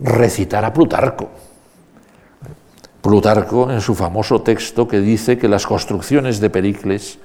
[0.00, 1.28] recitar a Plutarco.
[3.02, 7.18] Plutarco en su famoso texto que dice que las construcciones de Pericles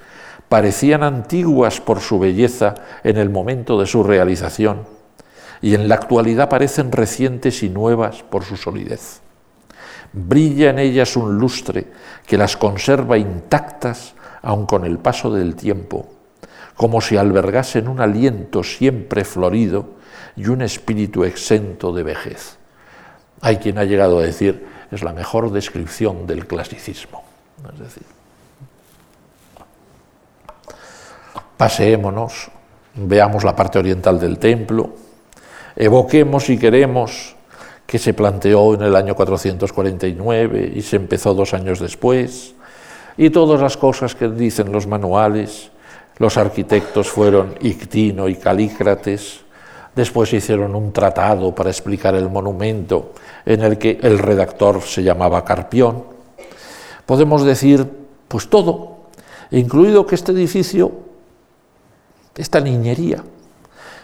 [0.50, 4.86] parecían antiguas por su belleza en el momento de su realización
[5.62, 9.22] y en la actualidad parecen recientes y nuevas por su solidez.
[10.16, 11.88] Brilla en ellas un lustre
[12.26, 16.08] que las conserva intactas aun con el paso del tiempo,
[16.78, 19.96] como si albergasen un aliento siempre florido
[20.38, 22.56] y un espíritu exento de vejez.
[23.42, 27.24] Hay quien ha llegado a decir, es la mejor descripción del clasicismo.
[31.58, 32.52] Paseémonos,
[32.96, 34.96] veamos la parte oriental del templo,
[35.76, 37.36] evoquemos si queremos
[37.86, 42.54] que se planteó en el año 449 y se empezó dos años después,
[43.18, 45.72] y todas las cosas que dicen los manuales,
[46.18, 49.42] los arquitectos fueron Ictino y Calícrates,
[49.96, 53.14] después hicieron un tratado para explicar el monumento
[53.46, 56.04] en el que el redactor se llamaba Carpión.
[57.06, 57.88] Podemos decir,
[58.28, 58.98] pues todo,
[59.52, 61.06] incluido que este edificio
[62.36, 63.24] esta niñería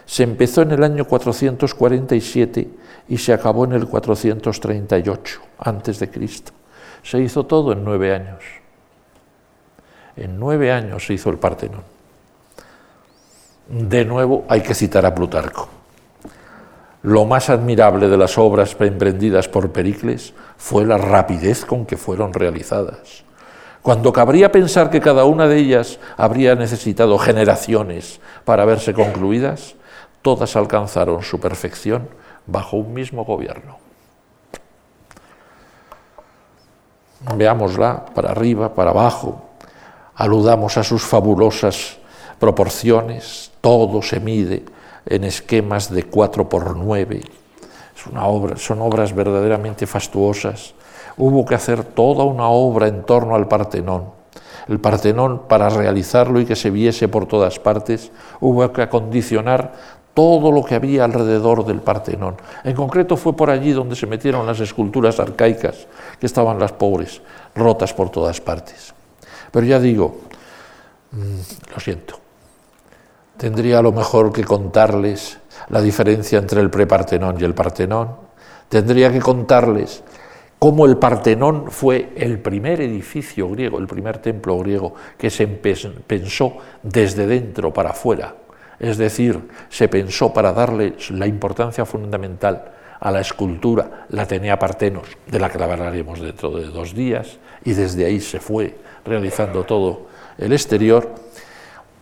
[0.06, 2.68] se empezó en el año 447
[3.12, 6.52] y se acabó en el 438 antes de Cristo.
[7.02, 8.42] Se hizo todo en nueve años.
[10.16, 11.82] En nueve años se hizo el Partenón.
[13.68, 15.68] De nuevo hay que citar a Plutarco.
[17.02, 22.32] Lo más admirable de las obras emprendidas por Pericles fue la rapidez con que fueron
[22.32, 23.24] realizadas.
[23.82, 29.74] Cuando cabría pensar que cada una de ellas habría necesitado generaciones para verse concluidas,
[30.22, 33.78] todas alcanzaron su perfección bajo un mismo gobierno.
[37.36, 39.42] Veámosla para arriba, para abajo,
[40.14, 41.98] aludamos a sus fabulosas
[42.38, 44.64] proporciones, todo se mide
[45.06, 47.22] en esquemas de 4 por 9.
[47.94, 50.74] son obras verdaderamente fastuosas
[51.16, 54.04] hubo que hacer toda una obra en torno al Partenón.
[54.68, 59.72] El Partenón, para realizarlo y que se viese por todas partes, hubo que acondicionar
[60.14, 62.36] todo lo que había alrededor del Partenón.
[62.64, 65.86] En concreto fue por allí donde se metieron las esculturas arcaicas,
[66.20, 67.22] que estaban las pobres,
[67.54, 68.94] rotas por todas partes.
[69.50, 70.16] Pero ya digo,
[71.12, 72.18] mm, lo siento,
[73.36, 75.38] tendría a lo mejor que contarles
[75.68, 78.16] la diferencia entre el prepartenón y el Partenón,
[78.68, 80.02] tendría que contarles
[80.58, 86.56] cómo el Partenón fue el primer edificio griego, el primer templo griego que se pensó
[86.82, 88.34] desde dentro para afuera,
[88.82, 95.06] es decir, se pensó para darle la importancia fundamental a la escultura, la tenía Partenos,
[95.28, 99.62] de la que la hablaremos dentro de dos días, y desde ahí se fue realizando
[99.62, 101.14] todo el exterior.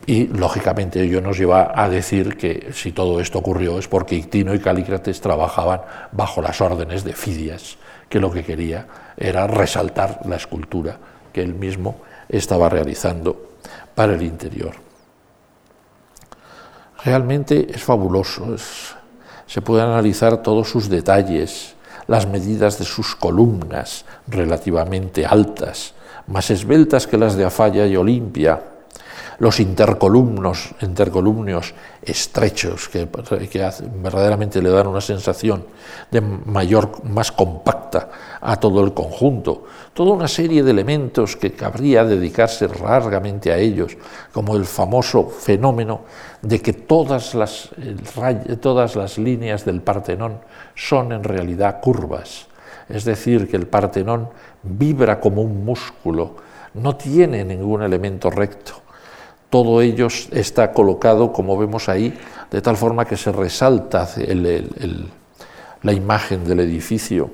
[0.07, 4.55] Y lógicamente ello nos lleva a decir que si todo esto ocurrió es porque Ictino
[4.55, 7.77] y Calícrates trabajaban bajo las órdenes de Fidias,
[8.09, 8.87] que lo que quería
[9.19, 10.99] era resaltar la escultura
[11.31, 12.01] que él mismo
[12.31, 13.51] estaba realizando
[13.95, 14.90] para el interior.
[17.05, 18.57] Realmente es fabuloso,
[19.47, 21.75] se puede analizar todos sus detalles,
[22.07, 25.95] las medidas de sus columnas relativamente altas,
[26.27, 28.63] más esbeltas que las de Afalla y Olimpia,
[29.41, 33.09] los intercolumnos, intercolumnios estrechos que,
[34.03, 35.65] verdaderamente le dan una sensación
[36.11, 39.65] de mayor, más compacta a todo el conjunto,
[39.95, 43.97] toda una serie de elementos que cabría dedicarse largamente a ellos,
[44.31, 46.03] como el famoso fenómeno
[46.43, 47.71] de que todas las,
[48.61, 50.41] todas las líneas del Partenón
[50.75, 52.47] son en realidad curvas,
[52.91, 54.29] es decir, que el Partenón
[54.63, 56.37] vibra como un músculo,
[56.75, 58.80] no tiene ningún elemento recto
[59.51, 62.17] todo ello está colocado, como vemos ahí,
[62.51, 64.09] de tal forma que se resalta
[65.83, 67.31] la imagen del edificio.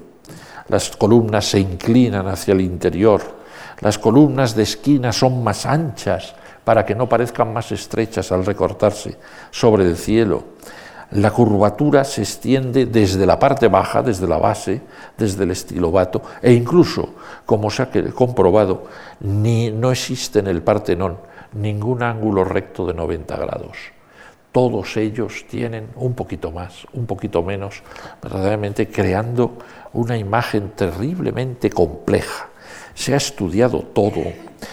[0.69, 3.21] Las columnas se inclinan hacia el interior.
[3.81, 9.17] Las columnas de esquina son más anchas para que no parezcan más estrechas al recortarse
[9.51, 10.57] sobre el cielo.
[11.13, 14.81] La curvatura se extiende desde la parte baja, desde la base,
[15.17, 17.11] desde el estilobato, e incluso,
[17.45, 18.87] como se ha comprobado,
[19.21, 21.19] ni, no existe en el Partenón
[21.57, 23.77] ningún ángulo recto de 90 grados.
[24.53, 27.83] Todos ellos tienen un poquito más, un poquito menos,
[28.23, 29.59] verdaderamente creando
[29.93, 32.49] una imagen terriblemente compleja.
[32.95, 34.23] Se ha estudiado todo,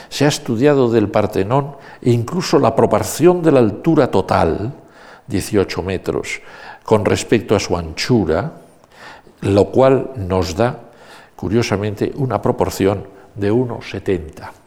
[0.07, 4.73] se ha estudiado del Partenón e incluso la proporción de la altura total,
[5.27, 6.41] 18 metros,
[6.83, 8.53] con respecto a su anchura,
[9.41, 10.79] lo cual nos da,
[11.35, 13.05] curiosamente, una proporción
[13.35, 14.62] de 1,70.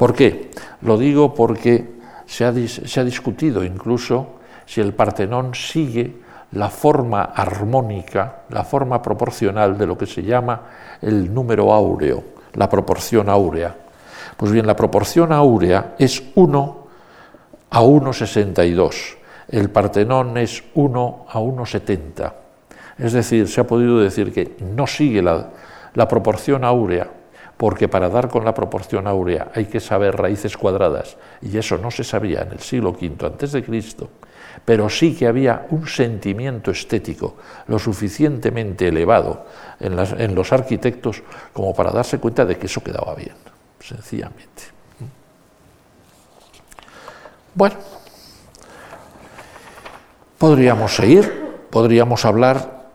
[0.00, 0.50] ¿Por qué?
[0.80, 6.22] Lo digo porque se ha, discutido incluso si el Partenón sigue
[6.52, 10.62] la forma armónica, la forma proporcional de lo que se llama
[11.02, 12.24] el número áureo,
[12.54, 13.76] la proporción áurea.
[14.38, 16.86] Pues bien, la proporción áurea es 1
[17.68, 19.18] a 1,62.
[19.48, 22.32] El Partenón es 1 a 1,70.
[22.96, 27.19] Es decir, se ha podido decir que no sigue la proporción áurea
[27.60, 31.90] porque para dar con la proporción áurea hay que saber raíces cuadradas, y eso no
[31.90, 34.08] se sabía en el siglo V Cristo,
[34.64, 37.36] pero sí que había un sentimiento estético
[37.66, 39.44] lo suficientemente elevado
[39.78, 43.36] en, los arquitectos como para darse cuenta de que eso quedaba bien,
[43.78, 44.62] sencillamente.
[47.54, 47.76] Bueno,
[50.38, 52.88] podríamos seguir, podríamos hablar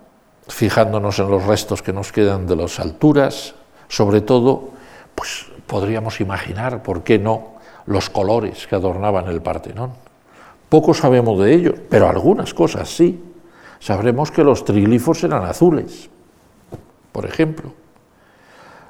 [0.47, 3.53] fijándonos en los restos que nos quedan de las alturas,
[3.87, 4.69] sobre todo,
[5.15, 7.55] pues podríamos imaginar, ¿por qué no?,
[7.85, 9.91] los colores que adornaban el Partenón.
[10.69, 13.23] Poco sabemos de ellos, pero algunas cosas sí.
[13.79, 16.09] Sabremos que los triglifos eran azules,
[17.11, 17.73] por ejemplo.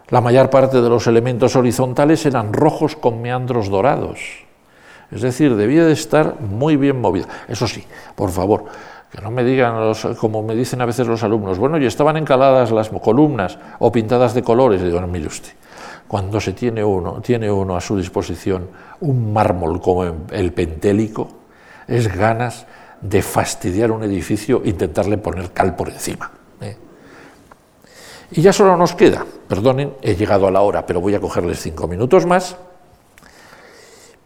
[0.10, 4.20] La mayor parte de los elementos horizontales eran rojos con meandros dorados.
[5.12, 7.28] Es decir, debía de estar muy bien movido.
[7.48, 7.84] Eso sí,
[8.16, 8.66] por favor,
[9.16, 12.72] que no me digan, como me dicen a veces los alumnos, bueno, y estaban encaladas
[12.72, 14.82] las columnas o pintadas de colores.
[14.82, 15.54] Y digo, mire usted,
[16.08, 18.68] cuando se tiene uno, tiene uno a su disposición
[19.00, 21.30] un mármol como el pentélico,
[21.88, 22.66] es ganas
[23.00, 26.32] de fastidiar un edificio intentarle poner cal por encima.
[26.60, 26.76] ¿eh?
[28.32, 31.62] Y ya solo nos queda, perdonen, he llegado a la hora, pero voy a cogerles
[31.62, 32.58] cinco minutos más,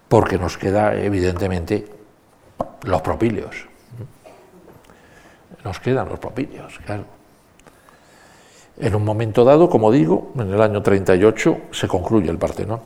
[0.07, 1.85] porque nos queda evidentemente
[2.83, 3.68] los propíleos
[5.63, 7.03] nos quedan los propilios, claro.
[8.79, 12.79] En un momento dado, como digo, en el año 38 se concluye el Partenón.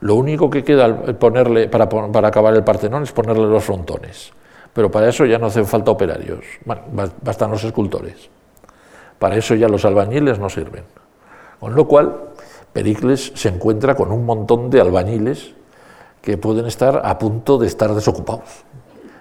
[0.00, 4.32] Lo único que queda ponerle, para, para acabar el Partenón es ponerle los frontones.
[4.72, 6.82] Pero para eso ya no hacen falta operarios, bueno,
[7.22, 8.28] bastan los escultores.
[9.18, 10.84] Para eso ya los albañiles no sirven.
[11.58, 12.14] Con lo cual,
[12.72, 15.54] Pericles se encuentra con un montón de albañiles
[16.20, 18.64] que pueden estar a punto de estar desocupados.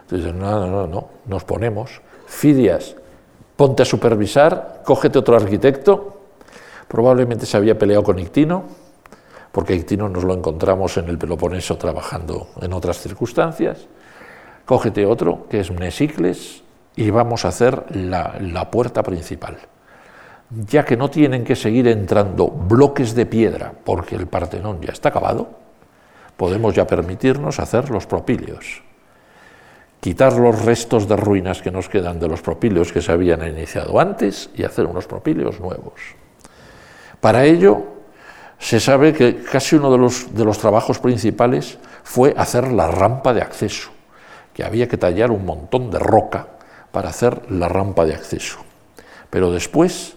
[0.02, 2.02] Entonces, no, no, no, no, nos ponemos
[2.34, 2.96] Fidias,
[3.56, 6.18] ponte a supervisar, cógete otro arquitecto.
[6.88, 8.64] Probablemente se había peleado con Ictino,
[9.52, 13.88] porque Ictino nos lo encontramos en el Peloponeso trabajando en otras circunstancias.
[14.66, 16.64] Cógete otro, que es Mnesicles,
[16.96, 19.58] y vamos a hacer la, la puerta principal.
[20.50, 25.10] Ya que no tienen que seguir entrando bloques de piedra, porque el Partenón ya está
[25.10, 25.50] acabado,
[26.36, 28.84] podemos ya permitirnos hacer los propilios
[30.04, 34.02] quitar los restos de ruinas que nos quedan de los propíleos que se habían iniciado
[34.02, 35.94] antes y hacer unos propíleos nuevos.
[37.22, 37.84] Para ello,
[38.60, 43.34] se sabe que casi uno de los, de los trabajos principales fue hacer la rampa
[43.34, 43.92] de acceso,
[44.54, 46.48] que había que tallar un montón de roca
[46.92, 48.60] para hacer la rampa de acceso.
[49.30, 50.16] Pero después,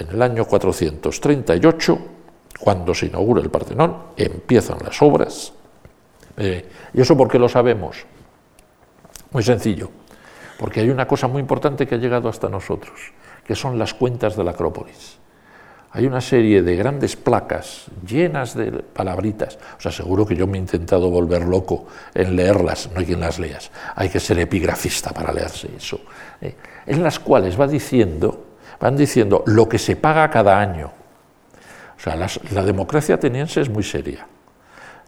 [0.00, 1.98] en el año 438,
[2.58, 5.52] cuando se inaugura el Partenón, empiezan las obras.
[6.38, 8.04] Eh, ¿Y eso por qué lo sabemos?
[9.32, 9.90] Muy sencillo,
[10.58, 13.12] porque hay una cosa muy importante que ha llegado hasta nosotros,
[13.44, 15.18] que son las cuentas de la Acrópolis
[15.94, 19.58] hay una serie de grandes placas llenas de palabritas.
[19.76, 23.20] O sea, seguro que yo me he intentado volver loco en leerlas, no hay quien
[23.20, 23.70] las leas.
[23.94, 26.00] Hay que ser epigrafista para leerse eso.
[26.40, 26.56] ¿eh?
[26.86, 28.46] En las cuales va diciendo,
[28.80, 30.90] van diciendo lo que se paga cada año.
[31.94, 34.26] O sea, la democracia ateniense es muy seria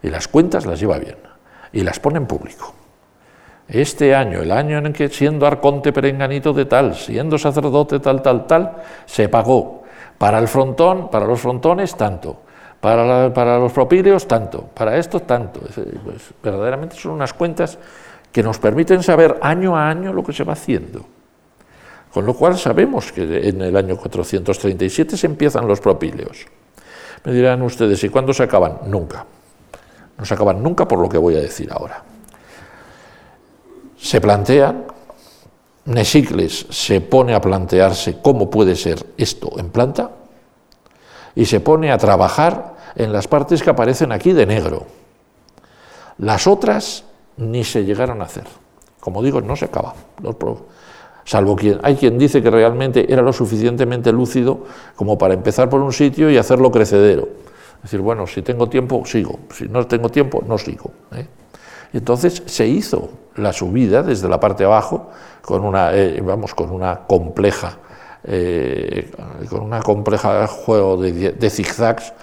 [0.03, 1.17] y las cuentas las lleva bien
[1.73, 2.75] y las pone en público.
[3.67, 8.45] Este año, el año en que siendo arconte perenganito de tal, siendo sacerdote tal, tal,
[8.45, 8.71] tal,
[9.05, 9.83] se pagó
[10.17, 12.41] para el frontón, para los frontones, tanto.
[12.79, 14.61] Para, los propíleos, tanto.
[14.61, 15.61] Para esto, tanto.
[15.61, 17.79] Pues, verdaderamente son unas cuentas
[18.31, 21.03] que nos permiten saber año a año lo que se va haciendo.
[22.13, 26.45] Con lo cual sabemos que en el año 437 se empiezan los propíleos.
[27.23, 28.81] Me dirán ustedes, ¿y cuándo se acaban?
[28.85, 29.25] Nunca.
[30.17, 32.03] No se acaban nunca por lo que voy a decir ahora.
[34.05, 34.85] Se plantean
[35.85, 40.11] Nesicles se pone a plantearse cómo puede ser esto en planta
[41.33, 44.85] y se pone a trabajar en las partes que aparecen aquí de negro.
[46.19, 47.03] Las otras
[47.37, 48.45] ni se llegaron a hacer.
[48.99, 49.95] Como digo, no se acaba.
[51.23, 55.81] Salvo quien hay quien dice que realmente era lo suficientemente lúcido como para empezar por
[55.81, 57.27] un sitio y hacerlo crecedero.
[57.77, 59.39] Es decir, bueno, si tengo tiempo, sigo.
[59.51, 60.91] Si no tengo tiempo, no sigo.
[61.11, 61.25] ¿eh?
[61.93, 65.09] Entonces se hizo la subida desde la parte abajo
[65.41, 67.77] con una, eh, vamos, con una compleja,
[68.23, 69.11] eh,
[69.49, 72.13] con una compleja juego de, zigzags.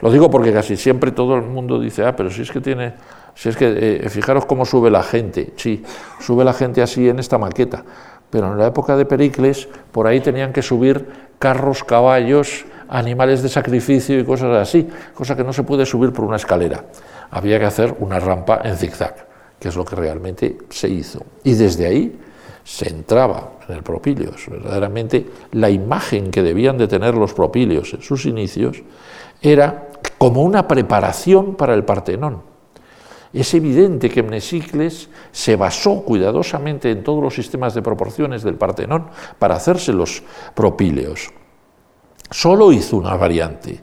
[0.00, 2.94] Lo digo porque casi siempre todo el mundo dice, ah, pero si es que tiene,
[3.34, 5.82] si es que, eh, fijaros cómo sube la gente, sí,
[6.20, 7.84] sube la gente así en esta maqueta,
[8.30, 13.48] pero en la época de Pericles por ahí tenían que subir carros, caballos, animales de
[13.48, 16.84] sacrificio y cosas así, cosa que no se puede subir por una escalera.
[17.30, 19.26] Había que hacer una rampa en zigzag,
[19.58, 21.24] que es lo que realmente se hizo.
[21.44, 22.18] Y desde ahí
[22.64, 24.46] se entraba en el propilios.
[24.48, 28.82] Verdaderamente la imagen que debían de tener los propilios en sus inicios
[29.40, 32.42] era como una preparación para el Partenón.
[33.32, 39.06] Es evidente que Mnesicles se basó cuidadosamente en todos los sistemas de proporciones del Partenón
[39.38, 40.22] para hacerse los
[40.54, 41.28] propíleos.
[42.30, 43.80] Solo hizo una variante,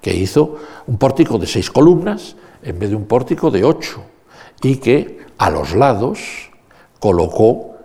[0.00, 4.02] que hizo un pórtico de seis columnas en vez de un pórtico de ocho,
[4.62, 6.50] y que a los lados
[6.98, 7.76] colocó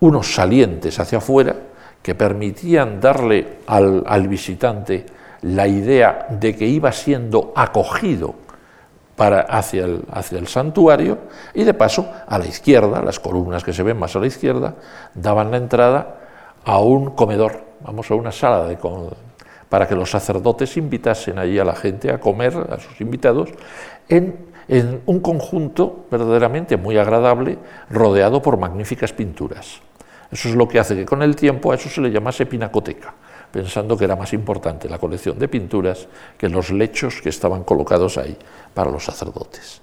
[0.00, 1.54] unos salientes hacia afuera
[2.02, 5.06] que permitían darle al, visitante
[5.42, 8.34] la idea de que iba siendo acogido
[9.18, 11.18] hacia, el, hacia el santuario
[11.52, 14.74] y de paso a la izquierda, las columnas que se ven más a la izquierda,
[15.14, 16.16] daban la entrada
[16.64, 18.78] a un comedor, vamos a una sala de,
[19.70, 23.48] para que los sacerdotes invitasen allí a la gente a comer, a sus invitados,
[24.08, 24.36] en,
[24.68, 27.56] en un conjunto verdaderamente muy agradable,
[27.88, 29.80] rodeado por magníficas pinturas.
[30.30, 33.14] Eso es lo que hace que con el tiempo a eso se le llamase pinacoteca,
[33.50, 38.18] pensando que era más importante la colección de pinturas que los lechos que estaban colocados
[38.18, 38.36] ahí
[38.74, 39.82] para los sacerdotes.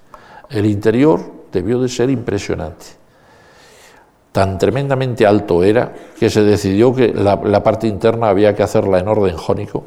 [0.50, 1.20] El interior
[1.50, 2.86] debió de ser impresionante.
[4.32, 9.08] Tan tremendamente alto era que se decidió que la, parte interna había que hacerla en
[9.08, 9.84] orden jónico,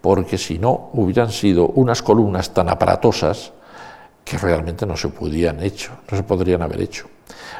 [0.00, 3.52] porque si no hubieran sido unas columnas tan aparatosas
[4.24, 7.06] que realmente no se podían hecho, no se podrían haber hecho.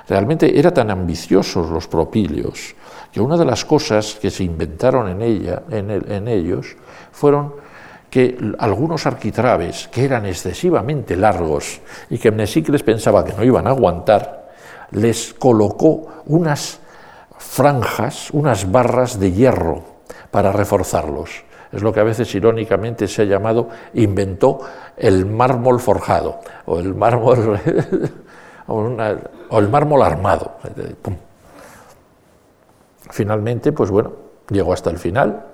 [0.07, 2.75] Realmente eran tan ambiciosos los propilios
[3.13, 6.77] que una de las cosas que se inventaron en, ella, en, ellos
[7.11, 7.55] fueron
[8.11, 13.71] que algunos arquitraves, que eran excesivamente largos y que Mnesicles pensaba que no iban a
[13.71, 14.38] aguantar,
[14.91, 16.81] les colocó unas
[17.39, 19.83] franjas, unas barras de hierro
[20.31, 21.45] para reforzarlos.
[21.73, 24.61] Es lo que a veces irónicamente se ha llamado, inventó
[24.97, 27.61] el mármol forjado o el mármol
[28.67, 30.53] o, el mármol armado.
[33.11, 34.13] Finalmente, pues bueno,
[34.51, 35.45] llegó hasta el final,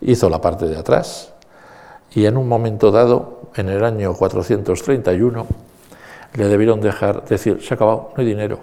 [0.00, 1.32] hizo la parte de atrás
[2.10, 5.46] y en un momento dado, en el año 431,
[6.34, 8.60] le debieron dejar decir, se ha acabado, no hay dinero.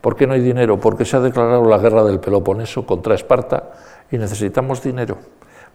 [0.00, 0.78] ¿Por qué no hay dinero?
[0.78, 3.72] Porque se ha declarado la guerra del Peloponeso contra Esparta
[4.10, 5.16] y necesitamos dinero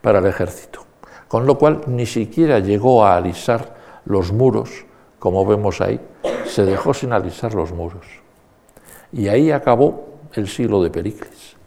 [0.01, 0.81] para el ejército.
[1.27, 4.85] Con lo cual ni siquiera llegó a alisar los muros
[5.19, 5.99] como vemos ahí,
[6.45, 8.05] se dejó sin alisar los muros.
[9.11, 11.57] Y ahí acabó el siglo de Pericles.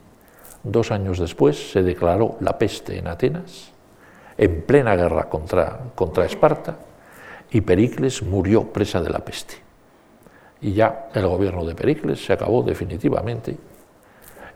[0.62, 3.72] Dos años después se declaró la peste en Atenas,
[4.38, 6.76] en plena guerra contra, contra Esparta,
[7.52, 9.56] y Pericles murió presa de la peste.
[10.60, 13.56] Y ya el gobierno de Pericles se acabó definitivamente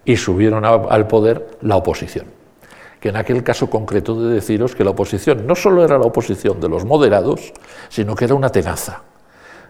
[0.05, 2.27] y subieron al poder la oposición.
[3.01, 6.61] Que en aquel caso concreto de deciros que la oposición no solo era la oposición
[6.61, 7.53] de los moderados,
[7.89, 9.03] sino que era una tenaza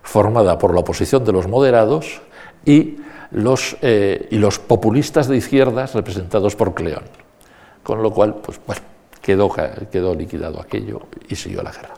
[0.03, 2.21] formada por la oposición de los moderados
[2.65, 2.99] y
[3.33, 7.03] los, eh, y los populistas de izquierdas representados por Cleón.
[7.83, 8.83] Con lo cual, pues bueno,
[9.21, 9.51] quedó,
[9.91, 11.95] quedó liquidado aquello y siguió la guerra.